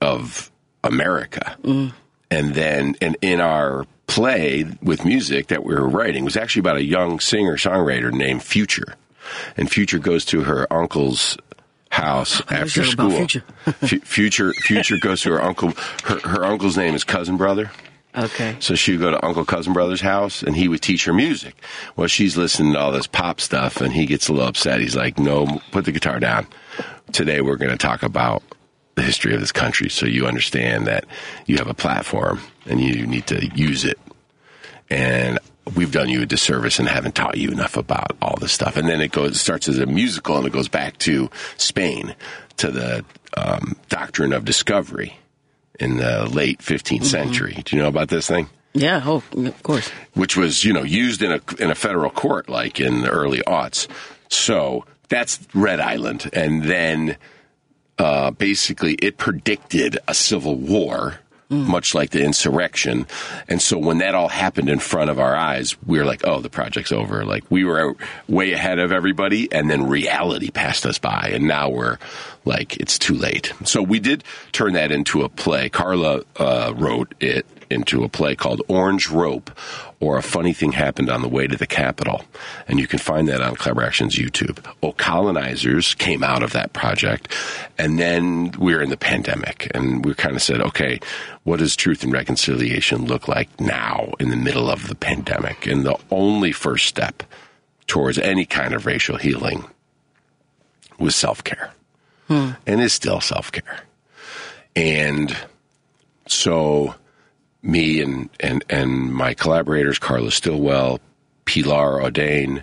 [0.00, 0.52] of
[0.84, 1.56] America.
[1.62, 1.92] Mm.
[2.30, 6.76] And then, and in our play with music that we were writing was actually about
[6.76, 8.94] a young singer songwriter named Future.
[9.56, 11.36] And Future goes to her uncle's
[11.90, 13.10] house after school.
[13.10, 13.44] Future.
[13.64, 15.72] Fu- Future Future goes to her uncle.
[16.04, 17.70] Her, her uncle's name is Cousin Brother.
[18.16, 18.56] Okay.
[18.60, 21.56] So she would go to Uncle Cousin Brother's house and he would teach her music.
[21.96, 24.80] Well, she's listening to all this pop stuff and he gets a little upset.
[24.80, 26.46] He's like, no, put the guitar down.
[27.12, 28.42] Today we're going to talk about
[28.94, 31.04] the history of this country so you understand that
[31.46, 33.98] you have a platform and you need to use it.
[34.90, 35.38] And
[35.76, 38.76] we've done you a disservice and haven't taught you enough about all this stuff.
[38.76, 42.14] And then it goes, it starts as a musical and it goes back to Spain
[42.58, 43.04] to the
[43.36, 45.16] um, doctrine of discovery
[45.80, 47.62] in the late 15th century.
[47.64, 48.48] Do you know about this thing?
[48.74, 49.02] Yeah.
[49.04, 49.88] Oh, of course.
[50.14, 53.38] which was you know used in a in a federal court like in the early
[53.46, 53.86] aughts.
[54.28, 57.16] So that's Red Island, and then
[57.98, 61.20] uh, basically it predicted a civil war.
[61.50, 61.66] Mm.
[61.66, 63.06] Much like the insurrection.
[63.48, 66.40] And so when that all happened in front of our eyes, we were like, oh,
[66.40, 67.24] the project's over.
[67.24, 67.94] Like we were
[68.28, 71.30] way ahead of everybody and then reality passed us by.
[71.34, 71.98] And now we're
[72.44, 73.52] like, it's too late.
[73.64, 75.68] So we did turn that into a play.
[75.68, 79.50] Carla uh, wrote it into a play called Orange Rope
[80.00, 82.24] or A Funny Thing Happened on the Way to the Capitol.
[82.68, 84.64] And you can find that on Collaboraction's YouTube.
[84.82, 87.32] Oh, Colonizers came out of that project.
[87.78, 91.00] And then we were in the pandemic and we kind of said, okay,
[91.44, 95.66] what does truth and reconciliation look like now in the middle of the pandemic?
[95.66, 97.22] And the only first step
[97.86, 99.64] towards any kind of racial healing
[100.98, 101.72] was self care
[102.28, 102.50] Hmm.
[102.66, 103.80] and is still self care.
[104.74, 105.36] And
[106.26, 106.94] so
[107.62, 111.00] me and, and, and my collaborators, Carla Stillwell,
[111.44, 112.62] Pilar O'Dane,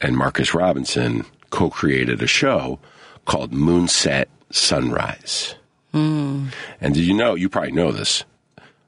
[0.00, 2.78] and Marcus Robinson co created a show
[3.24, 5.54] called Moonset Sunrise.
[5.92, 6.48] Hmm.
[6.80, 8.24] And did you know, you probably know this,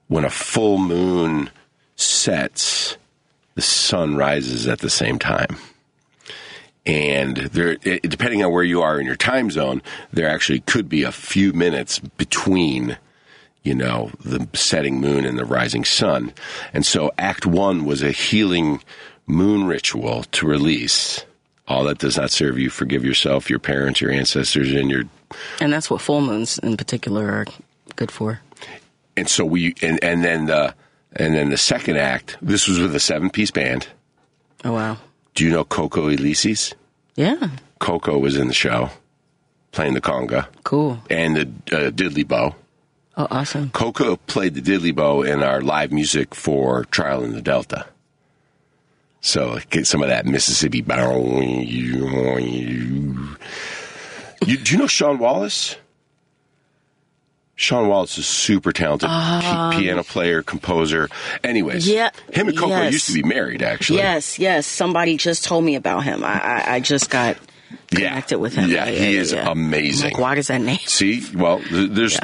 [0.08, 1.50] when a full moon
[1.96, 2.96] sets,
[3.54, 5.56] the sun rises at the same time.
[6.88, 9.82] And there, depending on where you are in your time zone,
[10.12, 12.96] there actually could be a few minutes between
[13.62, 16.32] you know, the setting moon and the rising sun.
[16.72, 18.82] And so Act One was a healing
[19.26, 21.24] moon ritual to release
[21.66, 22.70] all that does not serve you.
[22.70, 25.04] Forgive yourself, your parents, your ancestors, and your.
[25.60, 27.44] And that's what full moons in particular are
[27.94, 28.40] good for.
[29.18, 30.74] And so we, and, and then the,
[31.12, 32.38] and then the second act.
[32.40, 33.86] This was with a seven-piece band.
[34.64, 34.96] Oh wow.
[35.38, 36.74] Do you know Coco Elysses?
[37.14, 37.50] Yeah.
[37.78, 38.90] Coco was in the show,
[39.70, 40.98] playing the conga Cool.
[41.08, 42.56] and the uh, diddley bow.
[43.16, 43.70] Oh, awesome.
[43.70, 47.86] Coco played the diddly bow in our live music for Trial in the Delta.
[49.20, 50.80] So get some of that Mississippi.
[50.82, 51.40] bow.
[51.40, 53.38] You,
[54.56, 55.76] do you know Sean Wallace?
[57.58, 61.08] Sean Wallace is super talented pi- piano player, composer.
[61.42, 62.92] Anyways, Um, Yeah, him and Coco yes.
[62.92, 63.98] used to be married, actually.
[63.98, 64.64] Yes, yes.
[64.64, 66.22] Somebody just told me about him.
[66.22, 67.36] I, I, I just got
[67.90, 68.10] Yeah.
[68.10, 68.70] connected with him.
[68.70, 70.12] Yeah, he is I'm amazing.
[70.12, 70.78] Like, why does that name?
[70.86, 72.16] See, well, th- there's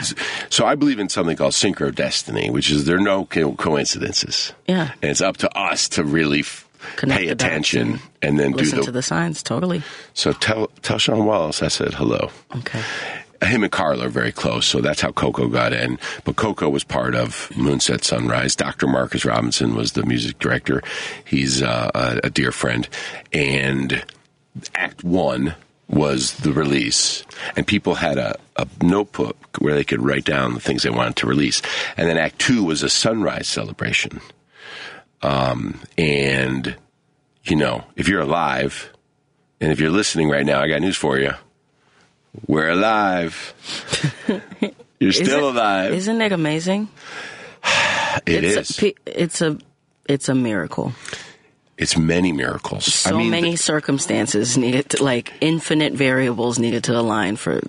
[0.50, 4.52] so I believe in something called synchro destiny, which is there are no co- coincidences.
[4.68, 4.92] Yeah.
[5.02, 8.78] and it's up to us to really f- pay attention and and then do Listen
[8.78, 8.84] the.
[8.84, 9.42] to the signs.
[9.42, 9.82] Totally.
[10.14, 12.30] so tell tell Sean Wallace I said hello.
[12.58, 12.80] Okay.
[13.42, 15.98] Him and Carla are very close, so that's how Coco got in.
[16.24, 18.56] But Coco was part of Moonset Sunrise.
[18.56, 18.86] Dr.
[18.86, 20.82] Marcus Robinson was the music director.
[21.24, 22.88] He's uh, a, a dear friend,
[23.32, 24.04] and
[24.74, 25.54] Act One
[25.88, 27.24] was the release,
[27.56, 31.16] and people had a, a notebook where they could write down the things they wanted
[31.16, 31.60] to release.
[31.96, 34.20] And then Act Two was a sunrise celebration.
[35.22, 36.76] Um, and,
[37.44, 38.92] you know, if you're alive,
[39.60, 41.32] and if you're listening right now, I got news for you.
[42.46, 43.54] We're alive.
[45.00, 45.92] You're still Isn't- alive.
[45.92, 46.88] Isn't it amazing?
[48.26, 48.82] It it's is.
[48.84, 49.58] A, it's a
[50.08, 50.92] it's a miracle.
[51.76, 52.84] It's many miracles.
[52.94, 57.60] So I mean, many circumstances needed to like infinite variables needed to align for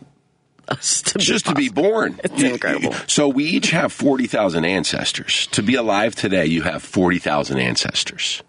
[0.68, 2.20] us to be just to be born.
[2.24, 2.94] It's incredible.
[3.08, 5.48] So we each have 40,000 ancestors.
[5.48, 8.44] To be alive today, you have 40,000 ancestors.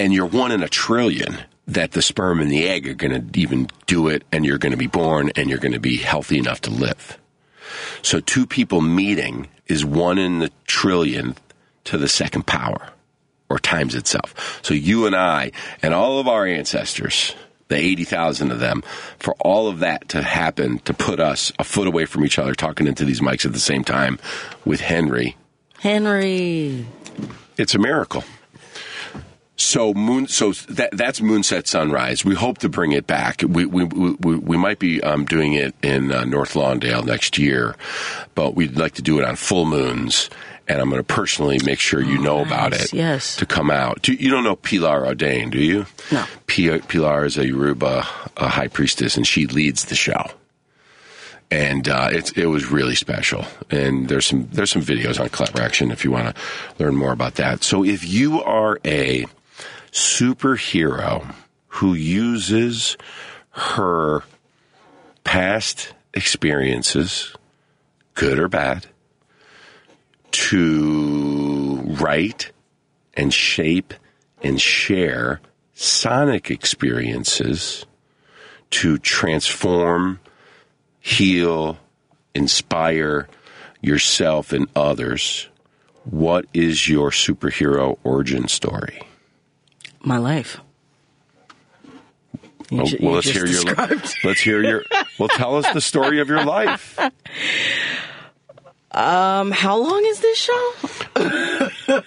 [0.00, 3.40] And you're one in a trillion that the sperm and the egg are going to
[3.40, 6.38] even do it, and you're going to be born, and you're going to be healthy
[6.38, 7.18] enough to live.
[8.02, 11.34] So two people meeting is one in the trillion
[11.84, 12.90] to the second power,
[13.48, 14.60] or times itself.
[14.62, 15.52] So you and I,
[15.82, 17.34] and all of our ancestors,
[17.68, 18.82] the 80,000 of them,
[19.18, 22.54] for all of that to happen, to put us a foot away from each other,
[22.54, 24.20] talking into these mics at the same time
[24.64, 25.36] with Henry,
[25.78, 26.86] Henry.
[27.56, 28.24] It's a miracle.
[29.58, 32.24] So moon, so that that's moonset sunrise.
[32.24, 33.42] We hope to bring it back.
[33.42, 37.74] We we we, we might be um, doing it in uh, North Lawndale next year,
[38.34, 40.28] but we'd like to do it on full moons.
[40.68, 42.92] And I'm going to personally make sure you know about it.
[42.92, 43.36] yes.
[43.36, 44.02] To come out.
[44.02, 45.86] Do, you don't know Pilar Ordain, do you?
[46.10, 46.24] No.
[46.48, 48.04] P- Pilar is a Yoruba
[48.36, 50.26] a high priestess, and she leads the show
[51.50, 53.44] and uh, it it was really special.
[53.70, 56.42] And there's some there's some videos on Collaboraction if you want to
[56.82, 57.62] learn more about that.
[57.62, 59.26] So if you are a
[59.96, 61.34] superhero
[61.68, 62.98] who uses
[63.48, 64.22] her
[65.24, 67.34] past experiences,
[68.12, 68.84] good or bad,
[70.32, 72.52] to write
[73.14, 73.94] and shape
[74.42, 75.40] and share
[75.72, 77.86] sonic experiences
[78.68, 80.20] to transform
[81.00, 81.78] heal,
[82.34, 83.28] inspire
[83.80, 85.48] yourself and others,
[86.04, 89.05] what is your superhero origin story?
[90.06, 90.60] My life.
[92.70, 93.62] You Oh, ju- well, let's hear your.
[94.24, 94.84] Let's hear your.
[95.18, 96.98] Well, tell us the story of your life.
[98.92, 102.00] Um, how long is this show?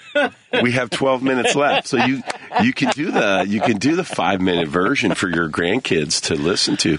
[0.63, 2.23] We have twelve minutes left, so you
[2.63, 6.35] you can do the you can do the five minute version for your grandkids to
[6.35, 6.97] listen to.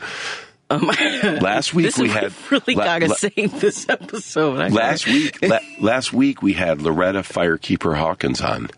[1.40, 4.70] last week we had really la- gotta la- save this episode.
[4.70, 8.68] Last week la- last week we had Loretta Firekeeper Hawkins on,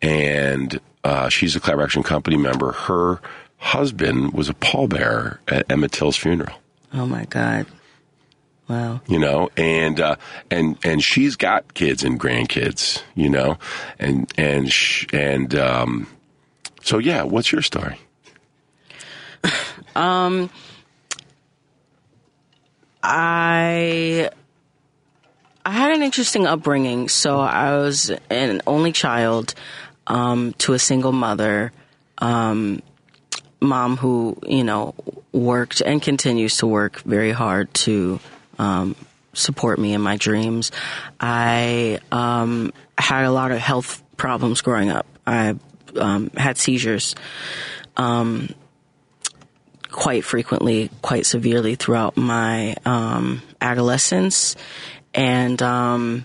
[0.00, 2.72] and uh, she's a Collaboraction Company member.
[2.72, 3.20] Her
[3.58, 6.56] husband was a pallbearer at Emmett Till's funeral.
[6.92, 7.66] Oh my god!
[8.68, 9.00] Wow.
[9.06, 10.16] You know, and uh,
[10.50, 13.02] and and she's got kids and grandkids.
[13.14, 13.58] You know,
[13.98, 16.06] and and sh- and um,
[16.82, 17.22] so yeah.
[17.22, 17.98] What's your story?
[19.96, 20.48] Um,
[23.02, 24.30] I
[25.66, 27.08] I had an interesting upbringing.
[27.08, 29.54] So I was an only child
[30.08, 31.72] um, to a single mother,
[32.18, 32.82] um,
[33.60, 34.94] mom who you know
[35.32, 38.18] worked and continues to work very hard to
[38.58, 38.96] um,
[39.34, 40.72] support me in my dreams.
[41.20, 45.06] I um, had a lot of health problems growing up.
[45.26, 45.54] I
[45.96, 47.14] um, had seizures
[49.90, 54.56] quite frequently, quite severely throughout my um, adolescence,
[55.14, 56.24] and um,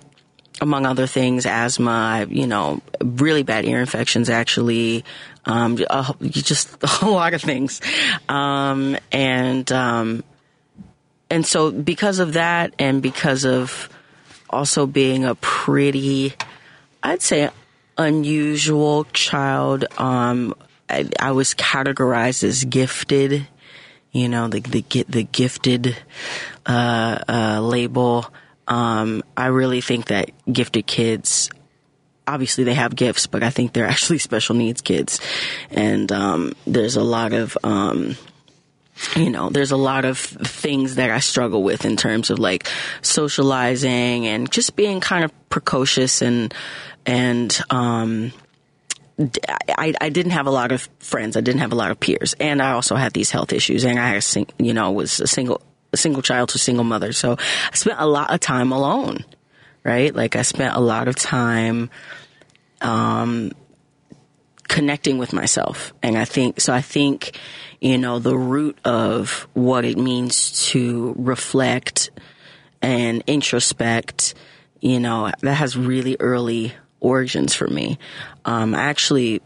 [0.64, 4.30] among other things, asthma, you know, really bad ear infections.
[4.30, 5.06] Actually,
[5.46, 7.82] um, a, just a whole lot of things,
[8.28, 10.24] um, and um,
[11.30, 13.90] and so because of that, and because of
[14.50, 16.34] also being a pretty,
[17.04, 17.50] I'd say,
[17.98, 19.86] unusual child.
[19.98, 20.56] Um,
[20.90, 23.48] I, I was categorized as gifted
[24.14, 25.98] you know the the the gifted
[26.66, 28.32] uh, uh, label.
[28.68, 31.50] Um, I really think that gifted kids,
[32.28, 35.20] obviously they have gifts, but I think they're actually special needs kids,
[35.70, 38.16] and um, there's a lot of um,
[39.16, 42.68] you know, there's a lot of things that I struggle with in terms of like
[43.02, 46.54] socializing and just being kind of precocious and
[47.06, 48.32] and um,
[49.78, 51.36] I, I didn't have a lot of friends.
[51.36, 53.84] I didn't have a lot of peers, and I also had these health issues.
[53.84, 54.22] And I,
[54.58, 55.62] you know, was a single
[55.94, 57.38] a single child to single mother, so
[57.72, 59.24] I spent a lot of time alone.
[59.84, 61.90] Right, like I spent a lot of time
[62.80, 63.52] um,
[64.70, 66.74] connecting with myself, and I think so.
[66.74, 67.38] I think
[67.82, 72.12] you know the root of what it means to reflect
[72.82, 74.36] and introspect.
[74.80, 76.74] You know that has really early
[77.04, 78.00] origins for me.
[78.46, 79.42] Um, I actually,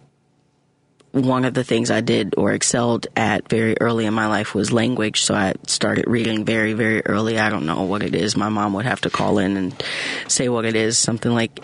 [1.25, 4.71] one of the things I did or excelled at very early in my life was
[4.71, 5.21] language.
[5.21, 7.39] So I started reading very, very early.
[7.39, 8.37] I don't know what it is.
[8.37, 9.83] My mom would have to call in and
[10.27, 10.97] say what it is.
[10.97, 11.59] Something like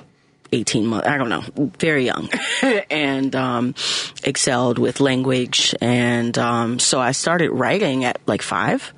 [0.52, 1.08] 18 months.
[1.08, 1.44] I don't know.
[1.80, 2.30] Very young.
[2.90, 3.76] and um,
[4.24, 5.76] excelled with language.
[5.82, 8.94] And um, so I started writing at like five.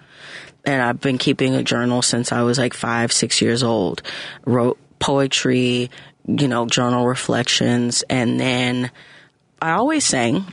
[0.65, 4.01] And I've been keeping a journal since I was like five, six years old.
[4.45, 5.91] Wrote poetry,
[6.27, 8.03] you know, journal reflections.
[8.09, 8.91] And then
[9.61, 10.45] I always sang.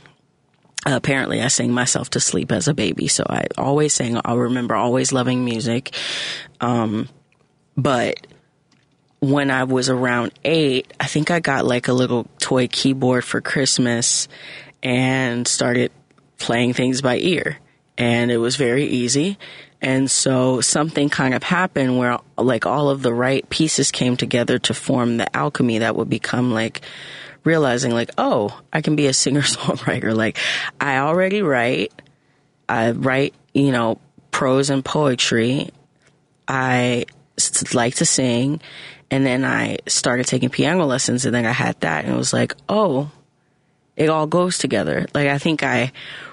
[0.85, 3.07] Apparently, I sang myself to sleep as a baby.
[3.07, 4.19] So I always sang.
[4.23, 5.95] I remember always loving music.
[6.59, 7.07] Um,
[7.77, 8.27] but
[9.19, 13.39] when I was around eight, I think I got like a little toy keyboard for
[13.39, 14.27] Christmas
[14.81, 15.91] and started
[16.37, 17.57] playing things by ear.
[17.97, 19.37] And it was very easy.
[19.81, 24.59] And so something kind of happened where like all of the right pieces came together
[24.59, 26.81] to form the alchemy that would become like
[27.43, 30.15] realizing like, oh, I can be a singer songwriter.
[30.15, 30.37] Like
[30.79, 31.93] I already write.
[32.67, 33.99] I write, you know,
[34.31, 35.69] prose and poetry.
[36.47, 37.05] I
[37.73, 38.61] like to sing,
[39.09, 42.33] and then I started taking piano lessons, and then I had that, and it was
[42.33, 43.11] like, oh,
[43.95, 45.05] it all goes together.
[45.13, 45.91] Like I think I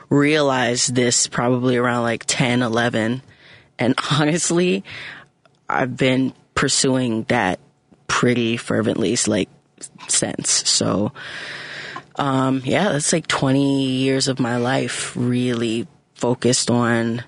[0.08, 3.22] realized this probably around like 10, 11.
[3.78, 4.84] And honestly,
[5.68, 7.61] I've been pursuing that
[8.08, 9.48] pretty fervently like
[10.09, 10.68] since.
[10.68, 11.12] So
[12.16, 17.24] um yeah, that's like 20 years of my life really focused on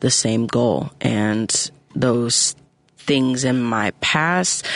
[0.00, 2.54] the same goal and those
[3.06, 4.66] things in my past.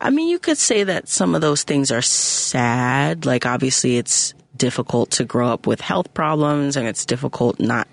[0.00, 3.26] I mean, you could say that some of those things are sad.
[3.26, 7.88] Like, obviously, it's difficult to grow up with health problems and it's difficult not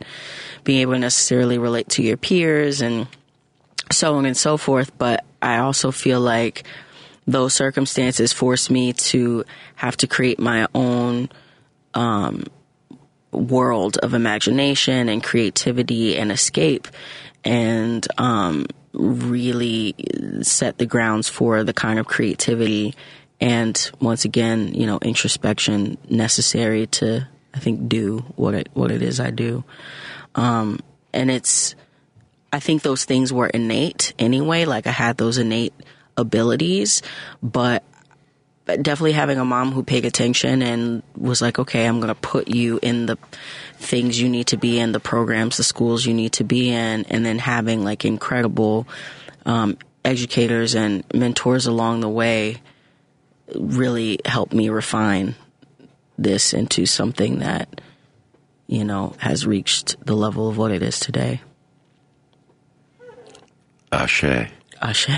[0.64, 3.08] being able to necessarily relate to your peers and
[3.91, 4.96] so on and so forth.
[4.98, 6.64] But I also feel like
[7.28, 9.43] those circumstances forced me to
[9.76, 11.30] have to create my own
[11.93, 12.45] um,
[13.32, 16.88] world of imagination and creativity and escape
[17.43, 19.95] and um, really
[20.41, 22.93] set the grounds for the kind of creativity
[23.41, 29.01] and once again, you know, introspection necessary to, I think, do what it what it
[29.01, 29.63] is I do.
[30.36, 30.80] Um,
[31.13, 31.76] and it's,
[32.51, 34.65] I think those things were innate anyway.
[34.65, 35.73] Like I had those innate
[36.18, 37.01] abilities,
[37.41, 37.84] but
[38.66, 42.47] definitely having a mom who paid attention and was like, okay, I'm going to put
[42.47, 43.18] you in the
[43.78, 47.05] things you need to be in, the programs, the schools you need to be in,
[47.05, 48.88] and then having like incredible
[49.45, 52.57] um, educators and mentors along the way
[53.53, 55.36] really helped me refine
[56.18, 57.82] this into something that,
[58.68, 61.41] you know, has reached the level of what it is today.
[63.91, 64.49] Ashe.
[64.82, 65.09] Ashe.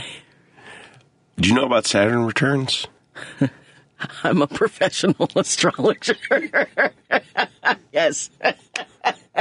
[1.39, 2.87] Do you know about Saturn returns?
[4.23, 6.15] I'm a professional astrologer.
[7.91, 8.29] yes.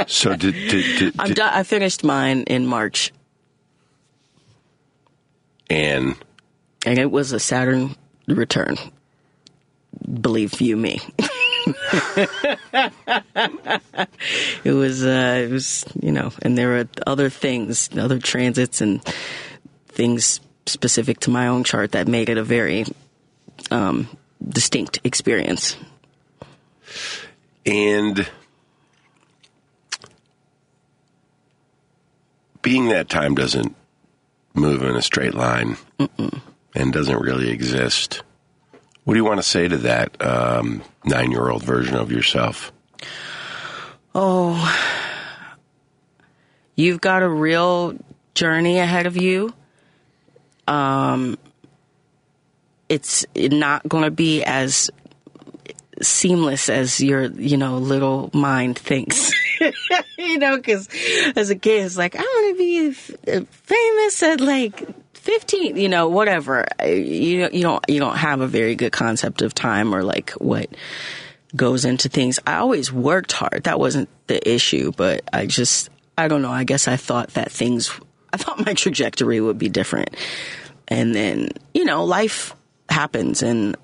[0.07, 1.53] So did, did, did, I'm did done.
[1.53, 3.11] I finished mine in March,
[5.69, 6.15] and
[6.85, 7.95] and it was a Saturn
[8.27, 8.77] return.
[10.21, 11.01] Believe you me.
[14.63, 19.03] it was, uh, it was, you know, and there were other things, other transits and
[19.87, 22.85] things specific to my own chart that made it a very
[23.71, 24.07] um,
[24.47, 25.77] distinct experience.
[27.65, 28.29] and
[32.61, 33.75] being that time doesn't
[34.53, 35.77] move in a straight line
[36.75, 38.23] and doesn't really exist.
[39.03, 42.73] What do you want to say to that um, nine-year-old version of yourself?
[44.13, 44.57] Oh,
[46.75, 47.95] you've got a real
[48.33, 49.53] journey ahead of you.
[50.67, 51.37] Um,
[52.89, 54.89] it's not going to be as
[56.01, 59.31] seamless as your, you know, little mind thinks.
[60.17, 60.87] you know, because
[61.35, 66.09] as a kid, it's like, I want to be famous at like 15, you know,
[66.09, 66.65] whatever.
[66.83, 70.69] You, you don't, you don't have a very good concept of time or like what
[71.55, 72.39] goes into things.
[72.45, 73.63] I always worked hard.
[73.63, 76.51] That wasn't the issue, but I just, I don't know.
[76.51, 77.91] I guess I thought that things,
[78.31, 80.15] I thought my trajectory would be different.
[80.87, 82.55] And then, you know, life
[82.89, 83.75] happens and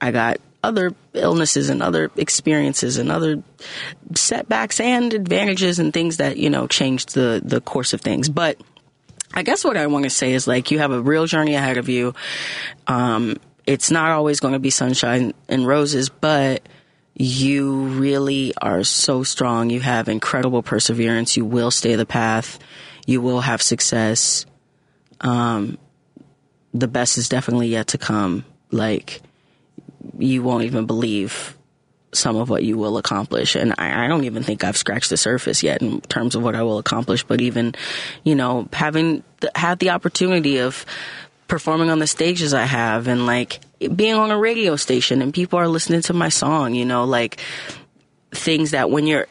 [0.00, 3.42] I got other illnesses and other experiences and other
[4.14, 8.28] setbacks and advantages and things that, you know, changed the, the course of things.
[8.28, 8.60] But
[9.32, 11.78] I guess what I want to say is like you have a real journey ahead
[11.78, 12.14] of you.
[12.86, 16.62] Um, it's not always going to be sunshine and roses, but
[17.14, 19.70] you really are so strong.
[19.70, 21.36] You have incredible perseverance.
[21.36, 22.58] You will stay the path.
[23.06, 24.46] You will have success.
[25.20, 25.78] Um,
[26.72, 28.44] the best is definitely yet to come.
[28.70, 29.20] Like,
[30.18, 31.56] you won't even believe
[32.12, 33.54] some of what you will accomplish.
[33.54, 36.56] And I, I don't even think I've scratched the surface yet in terms of what
[36.56, 37.22] I will accomplish.
[37.22, 37.74] But even,
[38.24, 39.22] you know, having
[39.54, 40.84] had the opportunity of
[41.46, 43.60] performing on the stages I have and like
[43.94, 47.40] being on a radio station and people are listening to my song, you know, like
[48.32, 49.26] things that when you're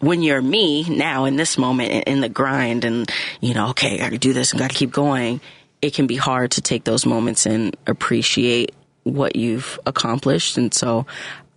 [0.00, 3.98] when you're me now in this moment in, the grind and you know, okay, I
[3.98, 5.40] got to do this and got to keep going.
[5.80, 8.74] It can be hard to take those moments and appreciate
[9.04, 10.58] what you've accomplished.
[10.58, 11.06] And so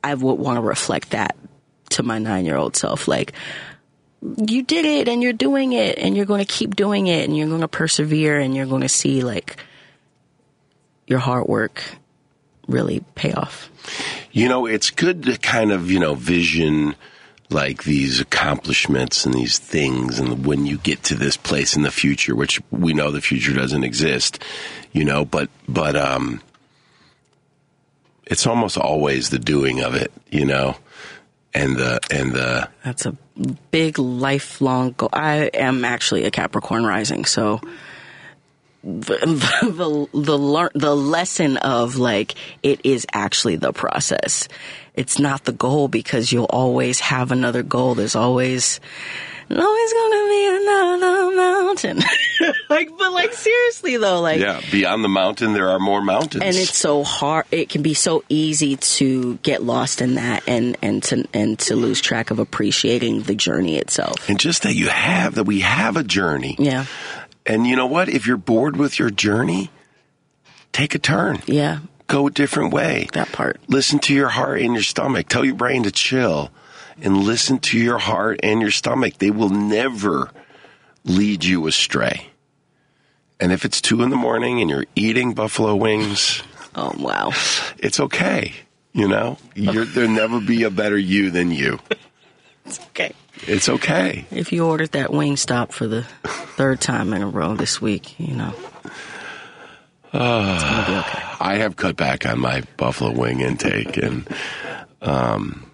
[0.04, 1.36] I would want to reflect that
[1.92, 3.08] to my nine year old self.
[3.08, 3.34] Like,
[4.48, 7.36] you did it and you're doing it and you're going to keep doing it and
[7.36, 9.58] you're going to persevere and you're going to see like
[11.08, 11.84] your hard work
[12.68, 13.70] really pay off.
[14.32, 16.96] You know, it's good to kind of, you know, vision
[17.54, 21.92] like these accomplishments and these things and when you get to this place in the
[21.92, 24.44] future, which we know the future doesn't exist,
[24.92, 26.42] you know, but, but, um,
[28.26, 30.76] it's almost always the doing of it, you know,
[31.54, 33.16] and the, and the, That's a
[33.72, 35.10] big lifelong goal.
[35.12, 37.60] I am actually a Capricorn rising, so
[38.86, 44.48] the the the, lear- the lesson of like it is actually the process.
[44.94, 47.96] It's not the goal because you'll always have another goal.
[47.96, 48.80] There's always
[49.50, 52.00] always gonna be another mountain.
[52.70, 56.44] like, but like seriously though, like Yeah, beyond the mountain, there are more mountains.
[56.44, 60.76] and it's so hard it can be so easy to get lost in that and
[60.82, 64.88] and to and to lose track of appreciating the journey itself and just that you
[64.90, 66.56] have that we have a journey.
[66.60, 66.86] yeah
[67.46, 68.10] And you know what?
[68.10, 69.70] If you're bored with your journey,
[70.72, 71.42] take a turn.
[71.46, 73.08] yeah Go a different way.
[73.14, 75.28] that part Listen to your heart and your stomach.
[75.30, 76.52] Tell your brain to chill
[77.02, 79.18] and listen to your heart and your stomach.
[79.18, 80.30] They will never
[81.04, 82.30] lead you astray.
[83.40, 86.44] And if it's two in the morning and you're eating buffalo wings,
[86.76, 87.32] oh wow
[87.80, 88.54] it's okay.
[88.94, 91.80] You know, you're, there'll never be a better you than you.
[92.68, 93.12] okay
[93.48, 94.26] It's okay.
[94.32, 96.04] if you ordered that Wingstop for the
[96.56, 98.54] third time in a row this week you know
[100.16, 104.26] it's gonna be okay I have cut back on my buffalo wing intake, and
[105.02, 105.70] um,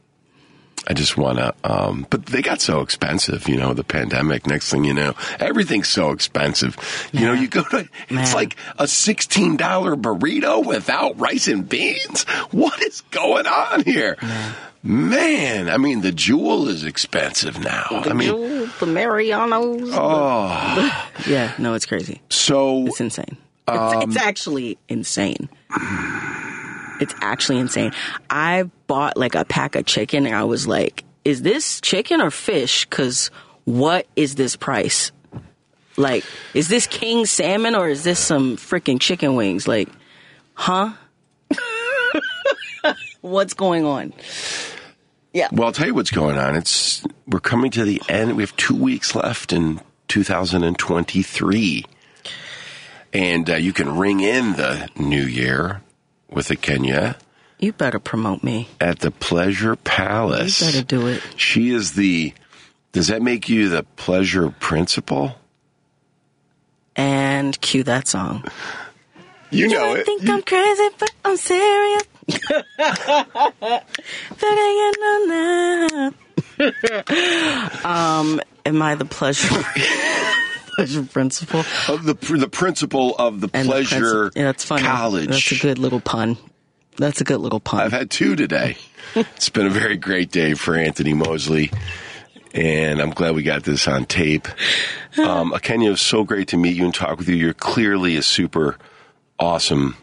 [0.88, 1.54] I just want to.
[1.64, 3.74] Um, but they got so expensive, you know.
[3.74, 4.48] The pandemic.
[4.48, 6.78] Next thing you know, everything's so expensive.
[7.12, 7.80] You know, you go to.
[7.80, 8.34] It's Man.
[8.34, 12.24] like a sixteen dollar burrito without rice and beans.
[12.52, 14.18] What is going on here?
[14.82, 17.88] Man, I mean, the jewel is expensive now.
[17.90, 23.38] I mean, Ooh, the Mariano's oh, yeah no it's crazy so It's insane.
[23.68, 25.50] It's, it's actually insane.
[27.00, 27.94] It's actually insane.
[28.30, 32.32] I bought like a pack of chicken and I was like, is this chicken or
[32.32, 32.86] fish?
[32.86, 33.32] Because
[33.66, 35.12] what is this price?
[35.98, 36.24] Like,
[36.54, 39.68] is this king salmon or is this some freaking chicken wings?
[39.68, 39.90] Like,
[40.54, 40.94] huh?
[43.22, 44.14] What's going on?
[45.34, 45.50] Yeah.
[45.52, 46.56] Well, I'll tell you what's going on.
[46.56, 48.36] It's we're coming to the end.
[48.36, 51.86] We have two weeks left in 2023,
[53.14, 55.82] and uh, you can ring in the new year
[56.30, 57.18] with a Kenya
[57.60, 58.68] You better promote me.
[58.80, 60.62] at the Pleasure Palace.
[60.62, 61.22] You better do it.
[61.36, 62.34] She is the.
[62.92, 65.36] Does that make you the pleasure principal?
[66.96, 68.44] And cue that song.
[69.52, 70.06] You know I it.
[70.06, 72.04] think I'm crazy, but I'm serious.
[72.78, 73.84] Better
[74.40, 76.14] get on that.
[77.86, 79.48] um, am I the pleasure
[80.86, 81.60] pleasure principal?
[81.88, 84.84] Of the the principal of the And the Pleasure princi- yeah, that's funny.
[84.84, 85.28] College.
[85.30, 86.38] That's a good little pun.
[86.98, 87.82] That's a good little pun.
[87.82, 88.78] I've had two today.
[89.16, 91.72] it's been a very great day for Anthony Moseley,
[92.54, 94.48] and I'm glad we got this on tape.
[95.18, 97.36] Um, Kenya, it was so great to meet you and talk with you.
[97.36, 98.78] You're clearly a super
[99.40, 99.96] awesome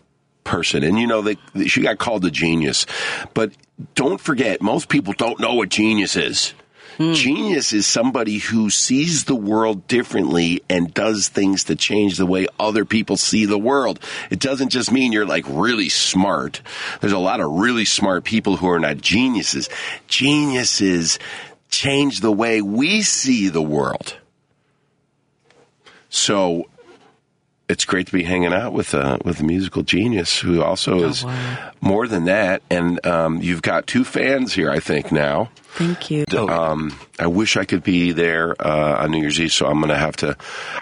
[0.44, 2.86] person, and you know they, she got called a genius,
[3.34, 3.52] but
[3.94, 6.54] don't forget, most people don't know what genius is.
[6.96, 7.12] Hmm.
[7.12, 12.46] Genius is somebody who sees the world differently and does things to change the way
[12.58, 14.00] other people see the world.
[14.30, 16.62] It doesn't just mean you're like really smart.
[17.00, 19.68] There's a lot of really smart people who are not geniuses.
[20.08, 21.18] Geniuses
[21.68, 24.16] change the way we see the world.
[26.08, 26.66] So
[27.68, 31.24] it's great to be hanging out with a with a musical genius who also is
[31.24, 31.72] wow.
[31.80, 32.62] more than that.
[32.70, 35.50] And um, you've got two fans here, I think now.
[35.76, 36.24] Thank you.
[36.34, 39.90] Um, I wish I could be there uh, on New Year's Eve, so I'm going
[39.90, 40.34] to have to.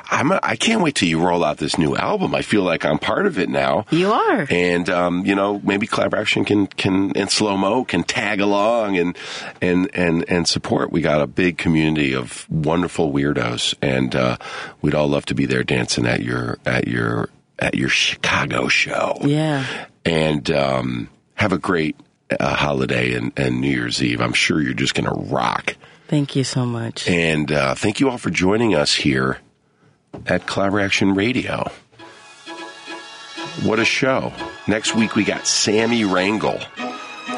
[0.08, 0.30] I'm.
[0.30, 2.32] A, I can't wait till you roll out this new album.
[2.32, 3.86] I feel like I'm part of it now.
[3.90, 4.46] You are.
[4.48, 9.16] And um, you know, maybe Collaboraction can can and slow mo can tag along and
[9.60, 10.92] and and and support.
[10.92, 14.36] We got a big community of wonderful weirdos, and uh,
[14.80, 19.16] we'd all love to be there dancing at your at your at your Chicago show
[19.22, 19.64] Yeah.
[20.04, 21.96] and um, have a great
[22.38, 24.20] uh, holiday and, and New Year's Eve.
[24.20, 25.76] I'm sure you're just going to rock.
[26.08, 27.08] Thank you so much.
[27.08, 29.38] And uh, thank you all for joining us here
[30.26, 31.70] at Collaboraction Radio.
[33.62, 34.32] What a show.
[34.66, 36.60] Next week, we got Sammy Rangel,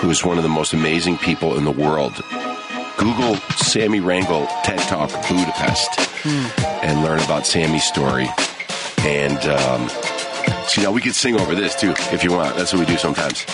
[0.00, 2.14] who is one of the most amazing people in the world.
[2.96, 5.90] Google Sammy Rangel TED Talk Budapest
[6.82, 8.26] and learn about Sammy's story.
[8.98, 9.88] And um,
[10.68, 12.56] see, now we could sing over this too if you want.
[12.56, 13.44] That's what we do sometimes.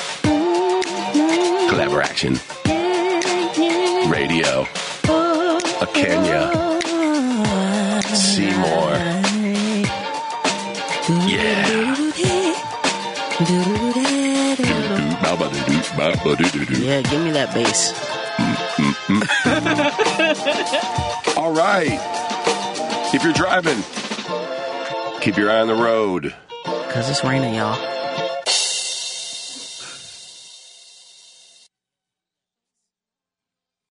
[1.70, 2.38] Collaboraction.
[4.10, 4.66] Radio.
[5.80, 6.50] A Kenya.
[8.14, 8.90] Seymour.
[11.28, 11.68] Yeah.
[16.78, 17.92] Yeah, give me that bass.
[21.36, 21.98] All right.
[23.14, 23.82] If you're driving,
[25.22, 26.34] keep your eye on the road.
[26.64, 28.01] Cause it's raining, y'all.